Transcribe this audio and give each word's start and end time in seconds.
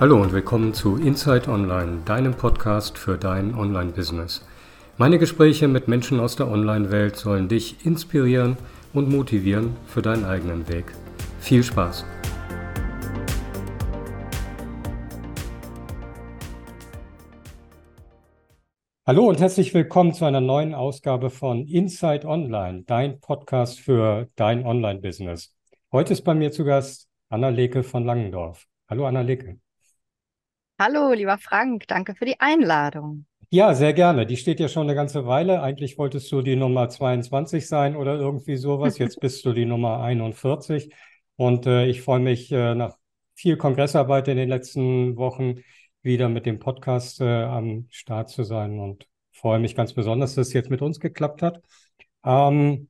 Hallo 0.00 0.22
und 0.22 0.32
willkommen 0.32 0.74
zu 0.74 0.96
Inside 0.96 1.50
Online, 1.50 2.02
deinem 2.04 2.32
Podcast 2.32 2.96
für 2.96 3.18
dein 3.18 3.52
Online-Business. 3.52 4.46
Meine 4.96 5.18
Gespräche 5.18 5.66
mit 5.66 5.88
Menschen 5.88 6.20
aus 6.20 6.36
der 6.36 6.46
Online-Welt 6.46 7.16
sollen 7.16 7.48
dich 7.48 7.84
inspirieren 7.84 8.56
und 8.92 9.10
motivieren 9.10 9.76
für 9.88 10.00
deinen 10.00 10.24
eigenen 10.24 10.68
Weg. 10.68 10.84
Viel 11.40 11.64
Spaß! 11.64 12.04
Hallo 19.04 19.26
und 19.28 19.40
herzlich 19.40 19.74
willkommen 19.74 20.14
zu 20.14 20.26
einer 20.26 20.40
neuen 20.40 20.76
Ausgabe 20.76 21.28
von 21.28 21.66
Inside 21.66 22.24
Online, 22.24 22.84
dein 22.86 23.18
Podcast 23.18 23.80
für 23.80 24.28
dein 24.36 24.64
Online-Business. 24.64 25.56
Heute 25.90 26.12
ist 26.12 26.22
bei 26.22 26.34
mir 26.34 26.52
zu 26.52 26.64
Gast 26.64 27.08
Anna 27.30 27.48
Leke 27.48 27.82
von 27.82 28.04
Langendorf. 28.04 28.64
Hallo 28.88 29.04
Anna 29.04 29.22
Leke. 29.22 29.58
Hallo, 30.80 31.12
lieber 31.12 31.38
Frank, 31.38 31.88
danke 31.88 32.14
für 32.14 32.24
die 32.24 32.38
Einladung. 32.38 33.26
Ja, 33.50 33.74
sehr 33.74 33.92
gerne. 33.92 34.26
Die 34.26 34.36
steht 34.36 34.60
ja 34.60 34.68
schon 34.68 34.84
eine 34.84 34.94
ganze 34.94 35.26
Weile. 35.26 35.60
Eigentlich 35.60 35.98
wolltest 35.98 36.30
du 36.30 36.40
die 36.40 36.54
Nummer 36.54 36.88
22 36.88 37.66
sein 37.66 37.96
oder 37.96 38.14
irgendwie 38.14 38.56
sowas. 38.56 38.96
Jetzt 38.96 39.18
bist 39.20 39.44
du 39.44 39.52
die 39.52 39.64
Nummer 39.64 40.00
41. 40.00 40.94
Und 41.34 41.66
äh, 41.66 41.86
ich 41.86 42.02
freue 42.02 42.20
mich 42.20 42.52
äh, 42.52 42.76
nach 42.76 42.94
viel 43.34 43.56
Kongressarbeit 43.56 44.28
in 44.28 44.36
den 44.36 44.48
letzten 44.48 45.16
Wochen 45.16 45.64
wieder 46.02 46.28
mit 46.28 46.46
dem 46.46 46.60
Podcast 46.60 47.20
äh, 47.20 47.42
am 47.42 47.88
Start 47.90 48.28
zu 48.28 48.44
sein 48.44 48.78
und 48.78 49.08
freue 49.32 49.58
mich 49.58 49.74
ganz 49.74 49.94
besonders, 49.94 50.36
dass 50.36 50.46
es 50.46 50.52
jetzt 50.52 50.70
mit 50.70 50.80
uns 50.80 51.00
geklappt 51.00 51.42
hat. 51.42 51.60
Ähm, 52.24 52.88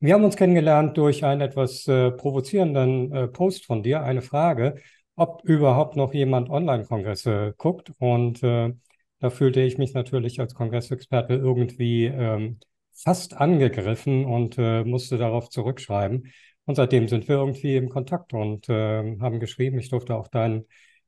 wir 0.00 0.14
haben 0.14 0.24
uns 0.24 0.36
kennengelernt 0.36 0.96
durch 0.96 1.26
einen 1.26 1.42
etwas 1.42 1.86
äh, 1.88 2.10
provozierenden 2.10 3.12
äh, 3.12 3.28
Post 3.28 3.66
von 3.66 3.82
dir, 3.82 4.02
eine 4.02 4.22
Frage 4.22 4.76
ob 5.16 5.42
überhaupt 5.44 5.96
noch 5.96 6.14
jemand 6.14 6.50
Online-Kongresse 6.50 7.54
guckt. 7.58 7.92
Und 7.98 8.42
äh, 8.42 8.72
da 9.20 9.30
fühlte 9.30 9.60
ich 9.60 9.78
mich 9.78 9.94
natürlich 9.94 10.40
als 10.40 10.54
Kongressexperte 10.54 11.34
irgendwie 11.34 12.06
ähm, 12.06 12.58
fast 12.92 13.34
angegriffen 13.34 14.24
und 14.24 14.58
äh, 14.58 14.84
musste 14.84 15.18
darauf 15.18 15.48
zurückschreiben. 15.48 16.32
Und 16.64 16.74
seitdem 16.76 17.08
sind 17.08 17.28
wir 17.28 17.36
irgendwie 17.36 17.76
im 17.76 17.88
Kontakt 17.88 18.32
und 18.32 18.68
äh, 18.68 19.18
haben 19.20 19.40
geschrieben, 19.40 19.78
ich 19.78 19.90
durfte 19.90 20.14
auch 20.14 20.28
deinen 20.28 20.66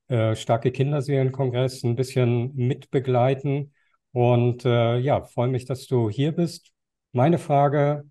äh, 0.09 0.35
starke 0.35 0.73
Kinderseelenkongress 0.73 1.85
ein 1.85 1.97
bisschen 1.97 2.55
mitbegleiten. 2.57 3.73
Und 4.13 4.65
äh, 4.65 4.99
ja, 4.99 5.23
freue 5.23 5.49
mich, 5.49 5.65
dass 5.65 5.87
du 5.87 6.11
hier 6.11 6.33
bist. 6.33 6.73
Meine 7.13 7.39
Frage 7.39 8.05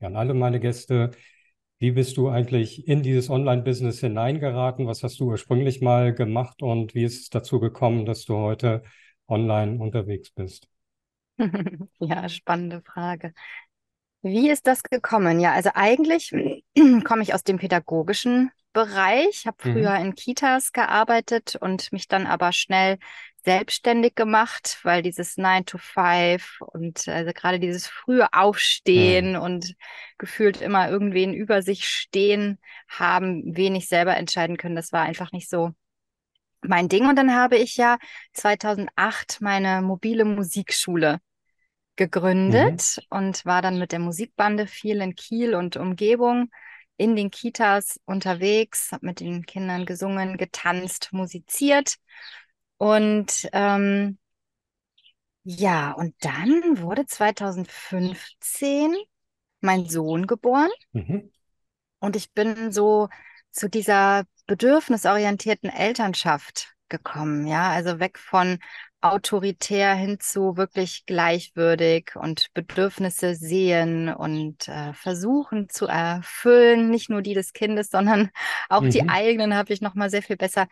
an 0.00 0.16
alle 0.16 0.34
meine 0.34 0.60
Gäste, 0.60 1.10
wie 1.78 1.92
bist 1.92 2.16
du 2.16 2.28
eigentlich 2.28 2.86
in 2.88 3.02
dieses 3.02 3.30
Online-Business 3.30 4.00
hineingeraten? 4.00 4.86
Was 4.86 5.02
hast 5.02 5.20
du 5.20 5.26
ursprünglich 5.30 5.80
mal 5.80 6.14
gemacht 6.14 6.62
und 6.62 6.94
wie 6.94 7.04
ist 7.04 7.20
es 7.22 7.30
dazu 7.30 7.60
gekommen, 7.60 8.06
dass 8.06 8.24
du 8.24 8.36
heute 8.36 8.82
online 9.28 9.78
unterwegs 9.80 10.30
bist? 10.30 10.68
Ja, 12.00 12.28
spannende 12.28 12.82
Frage. 12.82 13.32
Wie 14.22 14.50
ist 14.50 14.66
das 14.66 14.82
gekommen? 14.82 15.40
Ja, 15.40 15.52
also 15.54 15.70
eigentlich 15.74 16.32
komme 17.04 17.22
ich 17.22 17.34
aus 17.34 17.44
dem 17.44 17.58
pädagogischen 17.58 18.50
Bereich, 18.72 19.46
habe 19.46 19.56
mhm. 19.64 19.72
früher 19.72 19.98
mhm. 19.98 20.06
in 20.06 20.14
Kitas 20.14 20.72
gearbeitet 20.72 21.56
und 21.56 21.92
mich 21.92 22.08
dann 22.08 22.26
aber 22.26 22.52
schnell 22.52 22.98
selbstständig 23.44 24.14
gemacht, 24.14 24.78
weil 24.82 25.02
dieses 25.02 25.36
9 25.36 25.64
to 25.64 25.78
5 25.78 26.60
und 26.60 27.08
also 27.08 27.32
gerade 27.32 27.58
dieses 27.58 27.86
frühe 27.86 28.28
Aufstehen 28.32 29.32
mhm. 29.32 29.40
und 29.40 29.74
gefühlt 30.18 30.60
immer 30.60 30.90
irgendwen 30.90 31.32
über 31.32 31.62
sich 31.62 31.86
stehen 31.86 32.58
haben, 32.88 33.56
wenig 33.56 33.88
selber 33.88 34.16
entscheiden 34.16 34.56
können, 34.56 34.76
das 34.76 34.92
war 34.92 35.02
einfach 35.02 35.32
nicht 35.32 35.48
so 35.48 35.70
mein 36.62 36.88
Ding. 36.88 37.08
Und 37.08 37.16
dann 37.16 37.34
habe 37.34 37.56
ich 37.56 37.76
ja 37.76 37.98
2008 38.34 39.40
meine 39.40 39.80
mobile 39.82 40.24
Musikschule 40.24 41.20
gegründet 41.96 42.98
mhm. 42.98 43.18
und 43.18 43.44
war 43.46 43.62
dann 43.62 43.78
mit 43.78 43.92
der 43.92 43.98
Musikbande 43.98 44.66
viel 44.66 45.00
in 45.00 45.14
Kiel 45.14 45.54
und 45.54 45.76
Umgebung 45.76 46.50
in 46.98 47.16
den 47.16 47.30
Kitas 47.30 47.98
unterwegs, 48.04 48.92
habe 48.92 49.06
mit 49.06 49.20
den 49.20 49.46
Kindern 49.46 49.86
gesungen, 49.86 50.36
getanzt, 50.36 51.08
musiziert. 51.12 51.96
Und 52.76 53.48
ähm, 53.52 54.18
ja, 55.44 55.92
und 55.92 56.14
dann 56.20 56.82
wurde 56.82 57.06
2015 57.06 58.94
mein 59.60 59.86
Sohn 59.86 60.26
geboren. 60.26 60.70
Mhm. 60.92 61.32
Und 62.00 62.16
ich 62.16 62.32
bin 62.32 62.72
so 62.72 63.08
zu 63.50 63.68
dieser 63.68 64.24
bedürfnisorientierten 64.46 65.70
Elternschaft 65.70 66.74
gekommen, 66.88 67.46
ja, 67.46 67.70
also 67.70 68.00
weg 68.00 68.18
von 68.18 68.58
autoritär 69.00 69.94
hin 69.94 70.18
zu 70.18 70.56
wirklich 70.56 71.06
gleichwürdig 71.06 72.16
und 72.16 72.48
Bedürfnisse 72.52 73.34
sehen 73.34 74.12
und 74.12 74.66
äh, 74.68 74.92
versuchen 74.92 75.68
zu 75.68 75.86
erfüllen, 75.86 76.90
nicht 76.90 77.08
nur 77.08 77.22
die 77.22 77.34
des 77.34 77.52
Kindes, 77.52 77.90
sondern 77.90 78.30
auch 78.68 78.82
mhm. 78.82 78.90
die 78.90 79.08
eigenen 79.08 79.54
habe 79.54 79.72
ich 79.72 79.80
noch 79.80 79.94
mal 79.94 80.10
sehr 80.10 80.22
viel 80.22 80.36
besser 80.36 80.66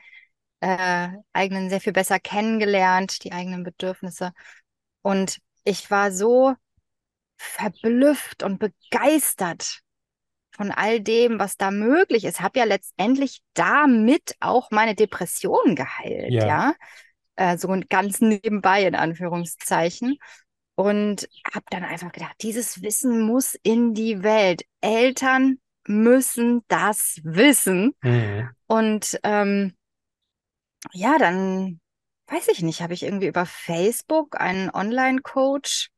äh, 0.61 1.09
eigenen 1.33 1.69
sehr 1.71 1.81
viel 1.81 1.93
besser 1.93 2.19
kennengelernt, 2.19 3.23
die 3.25 3.33
eigenen 3.33 3.63
Bedürfnisse 3.63 4.33
und 5.03 5.39
ich 5.65 5.91
war 5.91 6.11
so 6.11 6.55
verblüfft 7.37 8.43
und 8.43 8.59
begeistert 8.59 9.83
von 10.51 10.73
all 10.73 11.01
dem, 11.01 11.39
was 11.39 11.57
da 11.57 11.71
möglich 11.71 12.25
ist, 12.25 12.41
habe 12.41 12.59
ja 12.59 12.65
letztendlich 12.65 13.43
damit 13.53 14.35
auch 14.41 14.71
meine 14.71 14.95
Depression 14.95 15.77
geheilt, 15.77 16.33
ja. 16.33 16.47
ja? 16.47 16.75
Äh, 17.37 17.59
so 17.59 17.69
ganz 17.89 18.21
nebenbei 18.21 18.85
in 18.85 18.95
Anführungszeichen. 18.95 20.19
Und 20.75 21.29
habe 21.55 21.65
dann 21.71 21.85
einfach 21.85 22.13
gedacht, 22.13 22.37
dieses 22.43 22.83
Wissen 22.83 23.23
muss 23.23 23.55
in 23.63 23.95
die 23.95 24.23
Welt. 24.23 24.63
Eltern 24.83 25.59
müssen 25.87 26.63
das 26.69 27.21
wissen. 27.23 27.95
Mhm. 28.03 28.51
Und 28.67 29.19
ähm, 29.23 29.75
ja, 30.93 31.17
dann 31.19 31.81
weiß 32.27 32.49
ich 32.49 32.63
nicht, 32.63 32.83
habe 32.83 32.95
ich 32.95 33.05
irgendwie 33.05 33.27
über 33.29 33.47
Facebook 33.47 34.39
einen 34.41 34.71
Online-Coach, 34.71 35.91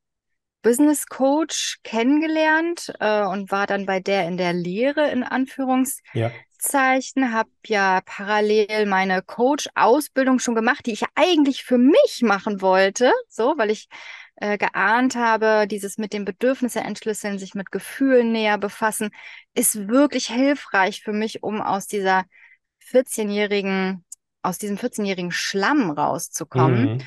Business 0.63 1.07
Coach 1.07 1.79
kennengelernt 1.83 2.93
äh, 3.01 3.25
und 3.25 3.51
war 3.51 3.67
dann 3.67 3.87
bei 3.87 4.01
der 4.01 4.27
in 4.27 4.37
der 4.37 4.53
Lehre 4.53 5.11
in 5.11 5.23
Anführungszeichen. 5.23 6.31
Zeichen, 6.59 7.33
habe 7.33 7.51
ja 7.67 8.01
parallel 8.05 8.87
meine 8.87 9.23
Coach-Ausbildung 9.23 10.39
schon 10.39 10.55
gemacht, 10.55 10.87
die 10.87 10.93
ich 10.93 11.05
eigentlich 11.15 11.65
für 11.65 11.79
mich 11.79 12.21
machen 12.23 12.61
wollte, 12.61 13.13
so, 13.29 13.55
weil 13.57 13.71
ich 13.71 13.89
äh, 14.37 14.59
geahnt 14.59 15.17
habe, 15.17 15.67
dieses 15.67 15.99
mit 15.99 16.13
den 16.13 16.25
Bedürfnissen 16.25 16.83
entschlüsseln, 16.83 17.39
sich 17.39 17.55
mit 17.55 17.71
Gefühlen 17.71 18.33
näher 18.33 18.59
befassen, 18.59 19.11
ist 19.55 19.89
wirklich 19.89 20.29
hilfreich 20.29 21.03
für 21.03 21.13
mich, 21.13 21.43
um 21.43 21.61
aus 21.61 21.87
dieser 21.87 22.25
14-jährigen, 22.91 24.05
aus 24.43 24.59
diesem 24.59 24.77
14-jährigen 24.77 25.33
Schlamm 25.33 25.91
rauszukommen. 25.91 26.95
Mhm. 26.95 27.03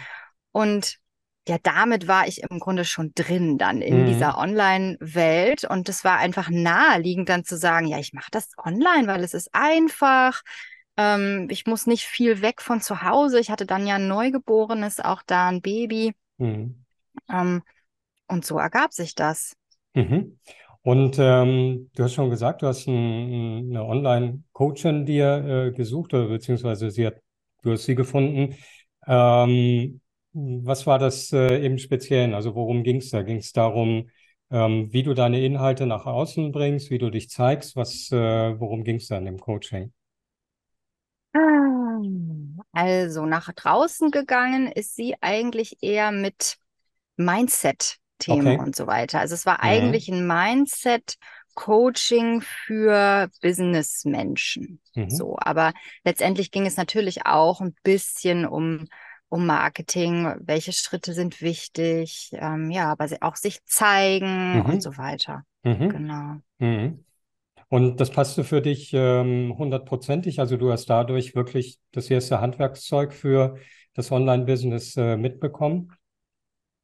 Und 0.52 1.01
ja, 1.48 1.58
damit 1.64 2.08
war 2.08 2.28
ich 2.28 2.44
im 2.44 2.60
Grunde 2.60 2.86
schon 2.86 3.14
drin 3.16 3.58
dann 3.58 3.82
in 3.82 4.04
mhm. 4.04 4.06
dieser 4.08 4.38
Online-Welt 4.38 5.66
und 5.66 5.90
es 5.90 6.04
war 6.04 6.18
einfach 6.18 6.50
naheliegend 6.50 7.30
dann 7.30 7.44
zu 7.44 7.58
sagen, 7.58 7.88
ja, 7.88 7.98
ich 7.98 8.14
mache 8.14 8.30
das 8.32 8.50
online, 8.58 9.08
weil 9.08 9.24
es 9.24 9.34
ist 9.34 9.50
einfach. 9.54 10.42
Ähm, 10.98 11.48
ich 11.50 11.66
muss 11.66 11.88
nicht 11.88 12.04
viel 12.04 12.42
weg 12.42 12.62
von 12.62 12.82
zu 12.82 13.02
Hause. 13.02 13.40
Ich 13.40 13.50
hatte 13.50 13.66
dann 13.66 13.88
ja 13.88 13.96
ein 13.96 14.08
Neugeborenes, 14.08 15.00
auch 15.00 15.24
da 15.26 15.48
ein 15.48 15.62
Baby. 15.62 16.14
Mhm. 16.38 16.84
Ähm, 17.30 17.64
und 18.28 18.46
so 18.46 18.60
ergab 18.60 18.94
sich 18.94 19.16
das. 19.16 19.56
Mhm. 19.96 20.38
Und 20.84 21.18
ähm, 21.20 21.90
du 21.96 22.04
hast 22.04 22.14
schon 22.14 22.30
gesagt, 22.30 22.62
du 22.62 22.68
hast 22.68 22.88
ein, 22.88 23.70
eine 23.70 23.84
Online-Coachin 23.84 25.06
dir 25.06 25.46
äh, 25.46 25.72
gesucht, 25.72 26.14
oder 26.14 26.28
beziehungsweise 26.28 26.92
sie 26.92 27.08
hat, 27.08 27.16
du 27.64 27.72
hast 27.72 27.86
sie 27.86 27.96
gefunden. 27.96 28.56
Ähm, 29.08 30.01
was 30.34 30.88
war 30.88 31.00
das 31.00 31.32
äh, 31.34 31.66
im 31.66 31.78
Speziellen? 31.78 32.34
Also 32.34 32.56
worum 32.56 32.84
ging 32.84 32.98
es 32.98 33.10
da? 33.10 33.22
Ging 33.22 33.38
es 33.38 33.52
darum, 33.52 34.10
ähm, 34.50 34.92
wie 34.92 35.04
du 35.04 35.14
deine 35.14 35.44
Inhalte 35.44 35.86
nach 35.86 36.06
außen 36.06 36.52
bringst, 36.52 36.90
wie 36.90 36.98
du 36.98 37.10
dich 37.10 37.30
zeigst? 37.30 37.76
Was, 37.76 38.12
äh, 38.12 38.60
worum 38.60 38.84
ging 38.84 38.98
es 38.98 39.08
da 39.08 39.18
in 39.18 39.26
dem 39.26 39.40
Coaching? 39.40 39.94
Ah, 41.34 42.00
also 42.74 43.26
nach 43.26 43.52
draußen 43.54 44.12
gegangen 44.12 44.68
ist 44.68 44.96
sie 44.96 45.16
eigentlich 45.22 45.78
eher 45.82 46.12
mit 46.12 46.58
Mindset-Themen 47.18 48.48
okay. 48.48 48.60
und 48.60 48.76
so 48.76 48.88
weiter. 48.88 49.20
Also 49.20 49.36
es 49.36 49.46
war 49.46 49.56
mhm. 49.56 49.64
eigentlich 49.64 50.10
ein 50.10 50.28
Mindset-Coaching 50.28 52.42
für 52.42 53.30
Businessmenschen. 53.42 54.82
Mhm. 54.96 55.10
So, 55.10 55.38
aber 55.40 55.74
letztendlich 56.04 56.52
ging 56.52 56.66
es 56.66 56.78
natürlich 56.78 57.26
auch 57.26 57.62
ein 57.62 57.76
bisschen 57.84 58.46
um 58.46 58.88
um 59.32 59.46
Marketing, 59.46 60.36
welche 60.42 60.74
Schritte 60.74 61.14
sind 61.14 61.42
wichtig, 61.42 62.32
ähm, 62.34 62.70
ja, 62.70 62.92
aber 62.92 63.08
auch 63.22 63.38
sich 63.38 63.64
zeigen 63.64 64.60
mhm. 64.60 64.66
und 64.66 64.84
so 64.84 64.98
weiter. 64.98 65.44
Mhm. 65.64 65.90
Genau. 65.90 66.36
Mhm. 66.60 67.06
Und 67.70 68.02
das 68.02 68.12
passte 68.12 68.44
für 68.44 68.62
dich 68.62 68.92
ähm, 68.94 69.56
hundertprozentig. 69.58 70.42
Also 70.42 70.58
du 70.58 70.74
hast 70.74 70.90
dadurch 70.90 71.34
wirklich 71.34 71.80
das 71.94 72.10
erste 72.10 72.42
Handwerkszeug 72.42 73.14
für 73.14 73.58
das 73.94 74.12
Online-Business 74.12 74.98
äh, 74.98 75.16
mitbekommen. 75.16 75.94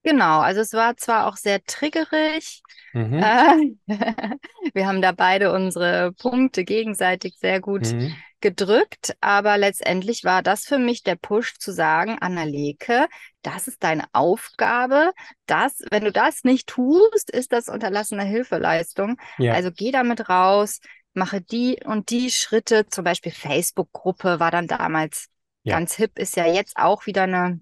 Genau, 0.03 0.39
also 0.39 0.61
es 0.61 0.71
war 0.71 0.95
zwar 0.95 1.27
auch 1.27 1.35
sehr 1.35 1.61
triggerig. 1.65 2.61
Mhm. 2.93 3.19
Äh, 3.21 3.75
wir 4.73 4.87
haben 4.87 5.01
da 5.01 5.11
beide 5.11 5.51
unsere 5.51 6.13
Punkte 6.13 6.63
gegenseitig 6.63 7.35
sehr 7.39 7.59
gut 7.59 7.91
Mhm. 7.91 8.15
Gedrückt, 8.41 9.15
aber 9.21 9.57
letztendlich 9.57 10.23
war 10.23 10.43
das 10.43 10.65
für 10.65 10.77
mich 10.77 11.03
der 11.03 11.15
Push 11.15 11.55
zu 11.59 11.71
sagen, 11.73 12.17
Annaleke, 12.19 13.07
das 13.41 13.67
ist 13.67 13.83
deine 13.83 14.05
Aufgabe. 14.13 15.11
Das, 15.47 15.79
wenn 15.91 16.03
du 16.03 16.11
das 16.11 16.43
nicht 16.43 16.67
tust, 16.67 17.29
ist 17.31 17.51
das 17.53 17.67
unterlassene 17.69 18.23
Hilfeleistung. 18.23 19.17
Ja, 19.37 19.53
Also 19.53 19.71
geh 19.71 19.91
damit 19.91 20.29
raus, 20.29 20.79
mache 21.13 21.41
die 21.41 21.79
und 21.85 22.09
die 22.11 22.29
Schritte. 22.31 22.87
Zum 22.87 23.03
Beispiel 23.03 23.31
Facebook-Gruppe 23.31 24.39
war 24.39 24.51
dann 24.51 24.67
damals 24.67 25.27
Ja. 25.63 25.75
ganz 25.75 25.95
hip, 25.95 26.17
ist 26.19 26.35
ja 26.35 26.45
jetzt 26.45 26.77
auch 26.77 27.05
wieder 27.07 27.23
eine 27.23 27.59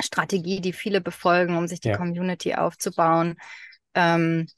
Strategie, 0.00 0.60
die 0.60 0.72
viele 0.72 1.00
befolgen, 1.00 1.56
um 1.56 1.68
sich 1.68 1.80
die 1.80 1.90
Ja. 1.90 1.96
Community 1.96 2.54
aufzubauen. 2.54 3.36
Ähm, 3.94 4.48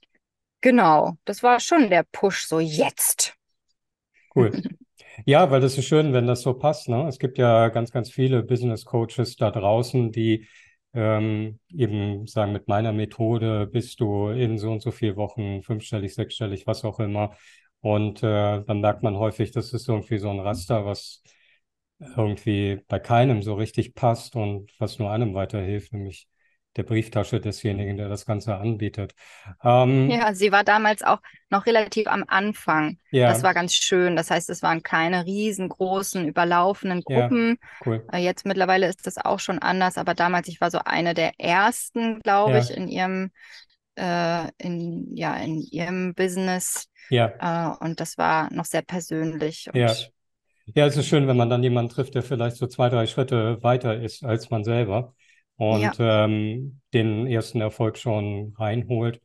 genau, 0.63 1.17
das 1.25 1.43
war 1.43 1.61
schon 1.61 1.91
der 1.91 2.05
Push, 2.05 2.47
so 2.49 2.61
jetzt. 2.61 3.37
cool. 4.35 4.51
Ja, 5.27 5.51
weil 5.51 5.61
das 5.61 5.77
ist 5.79 5.85
schön, 5.87 6.13
wenn 6.13 6.27
das 6.27 6.43
so 6.43 6.55
passt, 6.55 6.89
ne? 6.89 7.07
Es 7.09 7.19
gibt 7.19 7.39
ja 7.39 7.69
ganz, 7.69 7.91
ganz 7.93 8.11
viele 8.11 8.43
Business 8.43 8.85
Coaches 8.85 9.37
da 9.37 9.51
draußen, 9.51 10.11
die 10.13 10.47
ähm, 10.93 11.59
eben 11.71 12.27
sagen, 12.27 12.53
mit 12.53 12.69
meiner 12.69 12.93
Methode 12.93 13.67
bist 13.67 14.01
du 14.01 14.29
in 14.29 14.59
so 14.59 14.71
und 14.73 14.81
so 14.83 14.91
vielen 14.91 15.17
Wochen 15.17 15.63
fünfstellig, 15.63 16.15
sechsstellig, 16.15 16.67
was 16.67 16.85
auch 16.85 17.01
immer. 17.01 17.35
Und 17.81 18.23
äh, 18.23 18.63
dann 18.65 18.81
merkt 18.81 19.03
man 19.03 19.17
häufig, 19.17 19.51
das 19.53 19.73
ist 19.73 19.89
irgendwie 19.89 20.19
so 20.19 20.31
ein 20.31 20.41
Raster, 20.41 20.85
was 20.87 21.23
irgendwie 22.17 22.81
bei 22.89 22.99
keinem 22.99 23.43
so 23.43 23.55
richtig 23.55 23.95
passt 23.95 24.37
und 24.37 24.73
was 24.79 24.99
nur 24.99 25.11
einem 25.11 25.35
weiterhilft, 25.35 25.93
nämlich 25.93 26.29
der 26.77 26.83
Brieftasche 26.85 27.41
desjenigen, 27.41 27.97
der 27.97 28.09
das 28.09 28.27
Ganze 28.27 28.57
anbietet. 28.57 29.15
Ähm, 29.63 30.11
Ja, 30.11 30.35
sie 30.35 30.53
war 30.53 30.65
damals 30.65 31.03
auch 31.03 31.21
noch 31.51 31.67
relativ 31.67 32.07
am 32.09 32.25
Anfang. 32.29 32.99
ja, 33.11 33.27
Das 33.27 33.43
war 33.43 33.55
ganz 33.55 33.75
schön. 33.75 34.17
Das 34.17 34.31
heißt, 34.31 34.51
es 34.51 34.63
waren 34.63 34.83
keine 34.83 35.25
riesengroßen, 35.25 36.27
überlaufenden 36.29 37.03
ja, 37.07 37.31
Gruppen. 37.31 37.57
cool. 37.81 38.13
Äh, 38.13 38.19
Jetzt 38.19 38.45
mittlerweile 38.45 38.87
ist 38.89 39.07
das 39.07 39.17
auch 39.19 39.41
schon 39.41 39.59
anders, 39.61 39.97
aber 39.97 40.15
damals, 40.15 40.49
ich 40.49 40.61
war 40.61 40.71
so 40.71 40.79
eine 40.85 41.15
der 41.15 41.33
ersten, 41.41 42.21
glaube 42.21 42.59
ich, 42.59 42.71
Ja, 42.71 42.77
in 42.77 42.89
ihrem, 42.89 43.31
äh, 43.97 44.49
in, 44.59 45.17
ja, 45.17 45.37
in 45.37 45.61
ihrem 45.63 46.15
Business. 46.15 46.89
ja, 47.09 47.41
Äh, 47.41 47.69
und 47.81 48.01
das 48.01 48.19
war 48.19 48.53
noch 48.53 48.67
sehr 48.67 48.83
persönlich 48.83 49.71
ja. 49.73 50.07
Ja, 50.75 50.87
es 50.87 50.97
ist 50.97 51.07
schön, 51.09 51.29
wenn 51.29 51.37
man 51.37 51.51
dann 51.51 51.63
jemanden 51.63 51.93
trifft, 51.93 52.15
der 52.15 52.23
vielleicht 52.23 52.57
so 52.57 52.67
zwei, 52.67 52.89
drei 52.91 53.07
Schritte 53.07 53.63
weiter 53.63 54.01
ist 54.01 54.25
als 54.25 54.51
man 54.51 54.65
selber 54.65 55.15
ja, 55.59 55.91
und 55.91 55.97
ähm, 55.99 56.81
den 56.93 57.27
ersten 57.27 57.61
Erfolg 57.61 57.99
schon 57.99 58.55
reinholt. 58.59 59.21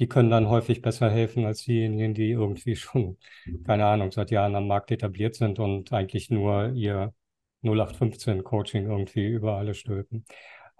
Die 0.00 0.08
können 0.08 0.30
dann 0.30 0.48
häufig 0.48 0.82
besser 0.82 1.10
helfen 1.10 1.44
als 1.44 1.64
diejenigen, 1.64 2.14
die 2.14 2.30
irgendwie 2.30 2.76
schon, 2.76 3.18
keine 3.64 3.86
Ahnung, 3.86 4.10
seit 4.10 4.30
Jahren 4.30 4.56
am 4.56 4.66
Markt 4.66 4.90
etabliert 4.90 5.34
sind 5.34 5.58
und 5.58 5.92
eigentlich 5.92 6.30
nur 6.30 6.70
ihr 6.70 7.14
0815-Coaching 7.62 8.86
irgendwie 8.90 9.26
über 9.26 9.56
alle 9.56 9.74
stülpen. 9.74 10.24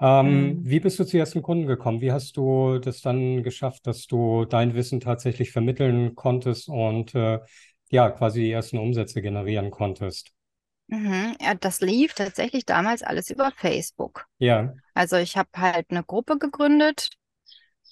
Ähm, 0.01 0.59
mm. 0.59 0.65
wie 0.65 0.81
bist 0.81 0.99
du 0.99 1.05
zu 1.05 1.19
ersten 1.19 1.41
Kunden 1.41 1.67
gekommen? 1.67 2.01
Wie 2.01 2.13
hast 2.13 2.37
du 2.37 2.79
das 2.79 3.01
dann 3.01 3.43
geschafft, 3.43 3.87
dass 3.87 4.07
du 4.07 4.45
dein 4.45 4.75
Wissen 4.75 5.01
tatsächlich 5.01 5.53
vermitteln 5.53 6.15
konntest 6.17 6.69
und 6.69 7.15
äh, 7.15 7.39
ja, 7.91 8.11
quasi 8.11 8.41
die 8.41 8.51
ersten 8.51 8.79
Umsätze 8.79 9.23
generieren 9.23 9.71
konntest? 9.71 10.33
Mhm. 10.89 11.37
Ja, 11.41 11.55
das 11.55 11.81
lief 11.81 12.15
tatsächlich 12.15 12.67
damals 12.67 13.03
alles 13.03 13.31
über 13.31 13.53
Facebook. 13.57 14.27
Ja, 14.39 14.75
Also 14.95 15.17
ich 15.17 15.37
habe 15.37 15.51
halt 15.57 15.91
eine 15.91 16.05
Gruppe 16.05 16.39
gegründet. 16.39 17.11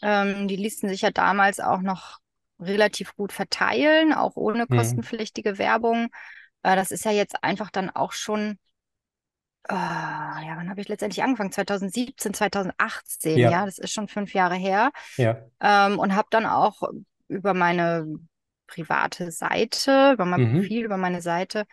Ähm, 0.03 0.49
die 0.49 0.57
ließen 0.57 0.89
sich 0.89 1.03
ja 1.03 1.11
damals 1.11 1.61
auch 1.61 1.81
noch 1.81 2.19
relativ 2.61 3.15
gut 3.17 3.33
verteilen, 3.33 4.13
auch 4.13 4.37
ohne 4.37 4.67
hm, 4.69 4.69
kostenpflichtige 4.69 5.59
Werbung. 5.59 6.09
Äh, 6.63 6.77
das 6.77 6.93
ist 6.93 7.05
ja 7.05 7.13
jetzt 7.13 7.43
einfach 7.45 7.71
dann 7.71 7.91
auch 7.91 8.13
schon, 8.13 8.59
äh, 9.69 9.75
ja, 9.75 10.55
wann 10.57 10.69
habe 10.71 10.81
ich 10.81 10.89
letztendlich 10.89 11.23
angefangen? 11.23 11.53
2017, 11.53 12.35
2018, 12.35 13.47
ja, 13.47 13.49
ja, 13.49 13.65
das 13.65 13.79
ist 13.79 13.93
schon 13.93 14.09
fünf 14.09 14.35
Jahre 14.35 14.57
her. 14.57 14.91
ja, 15.17 15.47
Ähm, 15.61 15.99
und 15.99 16.15
habe 16.17 16.29
dann 16.31 16.47
auch 16.47 16.83
über 17.29 17.55
meine 17.55 18.07
private 18.67 19.31
Seite, 19.33 20.13
über 20.15 20.25
mein 20.25 20.43
mhm, 20.43 20.43
Profil, 20.43 20.85
über 20.85 20.97
meine 20.97 21.23
Seite 21.23 21.67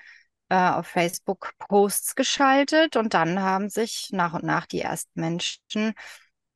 äh, 0.50 0.56
auf 0.56 0.88
Facebook 0.88 1.52
Posts 1.60 2.16
geschaltet 2.16 2.96
und 2.96 3.14
dann 3.14 3.42
haben 3.42 3.70
sich 3.70 4.10
nach 4.12 4.34
und 4.34 4.44
nach 4.44 4.66
die 4.66 4.82
ersten 4.82 5.20
Menschen 5.20 5.94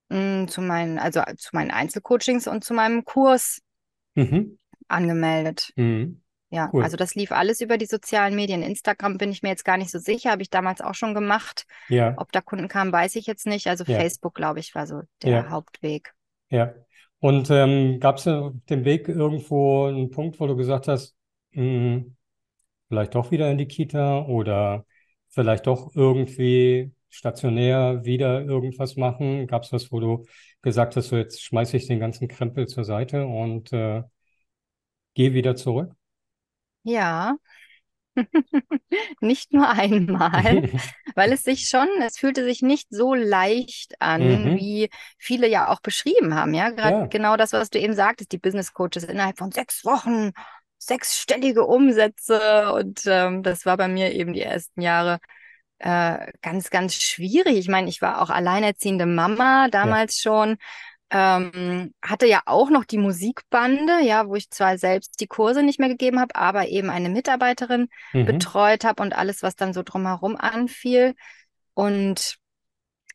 mh, 0.09 0.47
zu 0.47 0.61
meinen, 0.61 0.99
also 0.99 1.21
äh, 1.21 1.35
zu 1.37 1.49
meinen 1.53 1.71
Einzelcoachings 1.71 2.47
und 2.47 2.63
zu 2.63 2.73
meinem 2.73 3.05
Kurs 3.05 3.61
mhm, 4.15 4.57
angemeldet. 4.87 5.73
mhm, 5.75 6.21
Ja, 6.49 6.73
cool. 6.73 6.83
also 6.83 6.97
das 6.97 7.15
lief 7.15 7.31
alles 7.31 7.61
über 7.61 7.77
die 7.77 7.85
sozialen 7.87 8.35
Medien. 8.35 8.61
Instagram 8.63 9.17
bin 9.17 9.31
ich 9.31 9.43
mir 9.43 9.49
jetzt 9.49 9.65
gar 9.65 9.77
nicht 9.77 9.91
so 9.91 9.99
sicher, 9.99 10.31
habe 10.31 10.41
ich 10.43 10.49
damals 10.49 10.81
auch 10.81 10.95
schon 10.95 11.13
gemacht. 11.13 11.65
Ja, 11.87 12.15
Ob 12.15 12.31
da 12.31 12.41
Kunden 12.41 12.67
kamen, 12.67 12.91
weiß 12.91 13.15
ich 13.15 13.25
jetzt 13.25 13.47
nicht. 13.47 13.67
Also 13.67 13.85
ja, 13.85 13.95
Facebook, 13.95 14.35
glaube 14.35 14.59
ich, 14.59 14.75
war 14.75 14.87
so 14.87 15.01
der 15.23 15.31
ja, 15.31 15.49
Hauptweg. 15.49 16.13
ja. 16.49 16.73
Und 17.19 17.49
ähm, 17.51 17.99
gab 18.01 18.17
es 18.17 18.27
auf 18.27 18.53
dem 18.69 18.83
Weg 18.85 19.07
irgendwo 19.07 19.85
einen 19.85 20.11
Punkt, 20.11 20.39
wo 20.39 20.47
du 20.47 20.55
gesagt 20.57 20.87
hast, 20.89 21.15
mh, 21.51 22.05
vielleicht 22.93 23.15
doch 23.15 23.31
wieder 23.31 23.49
in 23.51 23.57
die 23.57 23.67
Kita 23.67 24.19
oder 24.27 24.85
vielleicht 25.29 25.65
doch 25.67 25.95
irgendwie 25.95 26.93
stationär 27.09 28.05
wieder 28.05 28.41
irgendwas 28.43 28.95
machen? 28.97 29.47
Gab 29.47 29.63
es 29.63 29.73
was, 29.73 29.91
wo 29.91 29.99
du 29.99 30.25
gesagt 30.61 30.95
hast, 30.95 31.07
so 31.09 31.17
jetzt 31.17 31.41
schmeiße 31.43 31.75
ich 31.77 31.87
den 31.87 31.99
ganzen 31.99 32.27
Krempel 32.27 32.67
zur 32.67 32.83
Seite 32.85 33.25
und 33.25 33.73
äh, 33.73 34.03
gehe 35.15 35.33
wieder 35.33 35.55
zurück? 35.55 35.95
Ja, 36.83 37.37
nicht 39.21 39.53
nur 39.53 39.69
einmal, 39.69 40.61
weil 41.15 41.33
es 41.33 41.43
sich 41.43 41.67
schon, 41.69 41.87
es 42.01 42.17
fühlte 42.17 42.43
sich 42.43 42.61
nicht 42.61 42.87
so 42.91 43.13
leicht 43.13 43.93
an, 44.01 44.53
Mhm. 44.53 44.55
wie 44.55 44.89
viele 45.17 45.47
ja 45.49 45.69
auch 45.69 45.81
beschrieben 45.81 46.35
haben. 46.35 46.53
Ja, 46.53 46.69
gerade 46.71 46.97
Ja, 46.97 47.09
genau 47.09 47.37
das, 47.37 47.53
was 47.53 47.69
du 47.69 47.79
eben 47.79 47.95
sagtest, 47.95 48.31
die 48.31 48.37
Business 48.39 48.73
Coaches 48.73 49.03
innerhalb 49.05 49.37
von 49.37 49.51
sechs 49.51 49.85
Wochen, 49.85 50.31
sechsstellige 50.85 51.65
Umsätze. 51.65 52.73
Und 52.73 53.03
ähm, 53.05 53.43
das 53.43 53.65
war 53.65 53.77
bei 53.77 53.87
mir 53.87 54.13
eben 54.13 54.33
die 54.33 54.41
ersten 54.41 54.81
Jahre 54.81 55.19
äh, 55.79 56.31
ganz, 56.41 56.69
ganz 56.69 56.95
schwierig. 56.95 57.57
Ich 57.57 57.67
meine, 57.67 57.89
ich 57.89 58.01
war 58.01 58.21
auch 58.21 58.29
alleinerziehende 58.29 59.05
Mama 59.05 59.65
ja, 59.65 59.69
damals 59.69 60.19
schon. 60.19 60.57
Ähm, 61.09 61.93
hatte 62.01 62.25
ja 62.25 62.41
auch 62.45 62.69
noch 62.69 62.85
die 62.85 62.97
Musikbande, 62.97 64.01
ja, 64.01 64.27
wo 64.27 64.35
ich 64.35 64.49
zwar 64.49 64.77
selbst 64.77 65.19
die 65.19 65.27
Kurse 65.27 65.61
nicht 65.61 65.79
mehr 65.79 65.89
gegeben 65.89 66.19
habe, 66.19 66.35
aber 66.35 66.69
eben 66.69 66.89
eine 66.89 67.09
Mitarbeiterin 67.09 67.89
mhm. 68.13 68.25
betreut 68.25 68.83
habe 68.83 69.03
und 69.03 69.13
alles, 69.13 69.43
was 69.43 69.55
dann 69.55 69.73
so 69.73 69.83
drumherum 69.83 70.37
anfiel. 70.37 71.13
Und 71.75 72.37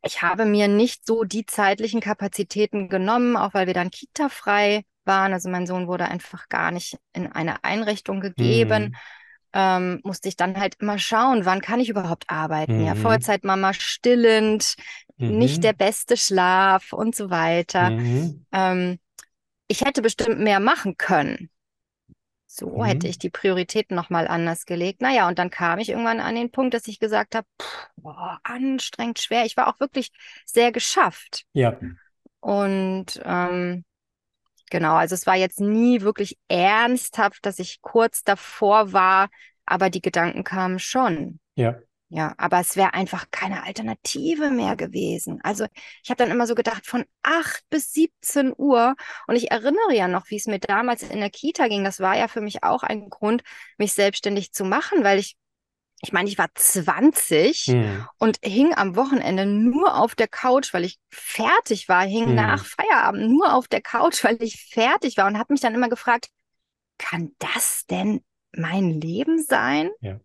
ich 0.04 0.22
habe 0.22 0.44
mir 0.44 0.68
nicht 0.68 1.06
so 1.06 1.24
die 1.24 1.44
zeitlichen 1.44 2.00
Kapazitäten 2.00 2.88
genommen, 2.88 3.36
auch 3.36 3.54
weil 3.54 3.66
wir 3.66 3.74
dann 3.74 3.90
Kita-frei 3.90 4.84
waren. 5.08 5.34
Also 5.34 5.50
mein 5.50 5.66
Sohn 5.66 5.88
wurde 5.88 6.06
einfach 6.06 6.48
gar 6.50 6.72
nicht 6.72 6.98
in 7.14 7.32
eine 7.32 7.64
Einrichtung 7.64 8.20
gegeben. 8.22 8.90
Mhm. 8.90 8.98
Ähm, 9.54 10.00
musste 10.04 10.28
ich 10.28 10.36
dann 10.36 10.58
halt 10.60 10.76
immer 10.80 10.98
schauen, 11.00 11.46
wann 11.46 11.62
kann 11.62 11.80
ich 11.80 11.90
überhaupt 11.90 12.26
arbeiten? 12.30 12.82
Ja, 12.82 12.94
Mhm. 12.94 12.96
Vollzeitmama, 12.96 13.74
stillend, 13.74 14.76
nicht 15.26 15.64
der 15.64 15.72
Mhm. 15.72 15.74
beste 15.74 16.16
Schlaf 16.18 16.92
und 16.94 17.16
so 17.16 17.30
weiter. 17.30 17.92
Mhm. 17.92 18.44
Ähm, 18.52 18.98
ich 19.68 19.82
hätte 19.82 20.02
bestimmt 20.02 20.40
mehr 20.40 20.60
machen 20.60 20.96
können. 20.98 21.50
So 22.46 22.84
hätte 22.84 23.06
Mhm. 23.06 23.08
ich 23.08 23.18
die 23.18 23.30
Prioritäten 23.30 23.94
nochmal 23.94 24.26
anders 24.26 24.64
gelegt. 24.64 25.02
Naja, 25.02 25.28
und 25.28 25.38
dann 25.38 25.50
kam 25.50 25.78
ich 25.78 25.90
irgendwann 25.90 26.20
an 26.20 26.34
den 26.34 26.50
Punkt, 26.50 26.72
dass 26.74 26.88
ich 26.88 26.98
gesagt 26.98 27.34
habe, 27.34 27.46
pff, 27.60 27.88
boah, 27.96 28.40
anstrengend, 28.42 29.18
schwer. 29.20 29.44
Ich 29.44 29.56
war 29.56 29.68
auch 29.68 29.80
wirklich 29.80 30.12
sehr 30.46 30.72
geschafft. 30.72 31.44
Ja, 31.54 31.78
Und 32.40 33.20
ähm, 33.24 33.84
genau, 34.70 34.94
also 34.94 35.14
es 35.14 35.26
war 35.26 35.36
jetzt 35.36 35.60
nie 35.60 36.00
wirklich 36.02 36.38
ernsthaft, 36.48 37.44
dass 37.44 37.58
ich 37.58 37.80
kurz 37.80 38.22
davor 38.22 38.92
war, 38.92 39.28
aber 39.66 39.90
die 39.90 40.00
Gedanken 40.00 40.44
kamen 40.44 40.78
schon. 40.78 41.40
ja, 41.56 41.80
Ja, 42.10 42.34
aber 42.38 42.58
es 42.60 42.74
wäre 42.74 42.94
einfach 42.94 43.26
keine 43.30 43.64
Alternative 43.64 44.50
mehr 44.50 44.76
gewesen. 44.76 45.40
Also 45.42 45.66
ich 46.02 46.08
habe 46.08 46.16
dann 46.16 46.30
immer 46.30 46.46
so 46.46 46.54
gedacht, 46.54 46.86
von 46.86 47.04
8 47.22 47.62
bis 47.68 47.92
17 47.92 48.54
Uhr. 48.56 48.94
Und 49.26 49.36
ich 49.36 49.50
erinnere 49.50 49.94
ja 49.94 50.08
noch, 50.08 50.30
wie 50.30 50.36
es 50.36 50.46
mir 50.46 50.58
damals 50.58 51.02
in 51.02 51.20
der 51.20 51.28
Kita 51.28 51.68
ging. 51.68 51.84
Das 51.84 52.00
war 52.00 52.16
ja 52.16 52.26
für 52.26 52.40
mich 52.40 52.64
auch 52.64 52.82
ein 52.82 53.10
Grund, 53.10 53.42
mich 53.76 53.92
selbstständig 53.92 54.52
zu 54.52 54.64
machen, 54.64 55.04
weil 55.04 55.18
ich, 55.18 55.36
ich 56.00 56.12
meine, 56.12 56.28
ich 56.28 56.38
war 56.38 56.48
20 56.54 57.68
mhm. 57.68 58.06
und 58.18 58.38
hing 58.44 58.74
am 58.74 58.94
Wochenende 58.94 59.46
nur 59.46 59.96
auf 59.96 60.14
der 60.14 60.28
Couch, 60.28 60.72
weil 60.72 60.84
ich 60.84 60.98
fertig 61.10 61.88
war, 61.88 62.04
hing 62.04 62.34
nach 62.34 62.62
Mhm. 62.64 62.66
Feierabend 62.66 63.30
nur 63.30 63.54
auf 63.54 63.68
der 63.68 63.80
Couch, 63.82 64.22
weil 64.24 64.42
ich 64.42 64.64
fertig 64.70 65.16
war 65.16 65.26
und 65.26 65.38
habe 65.38 65.52
mich 65.52 65.60
dann 65.60 65.74
immer 65.74 65.88
gefragt, 65.88 66.28
kann 66.98 67.32
das 67.38 67.86
denn 67.86 68.22
mein 68.52 69.00
Leben 69.00 69.42
sein? 69.42 69.90
Ja. 70.00 70.20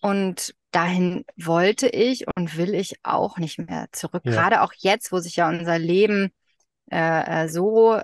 Und 0.00 0.54
dahin 0.70 1.24
wollte 1.36 1.88
ich 1.88 2.26
und 2.36 2.56
will 2.56 2.74
ich 2.74 3.04
auch 3.04 3.38
nicht 3.38 3.58
mehr 3.58 3.86
zurück. 3.92 4.22
Ja. 4.24 4.32
Gerade 4.32 4.62
auch 4.62 4.72
jetzt, 4.76 5.10
wo 5.10 5.18
sich 5.18 5.36
ja 5.36 5.48
unser 5.48 5.78
Leben 5.78 6.30
äh, 6.90 7.44
äh, 7.44 7.48
so 7.48 8.00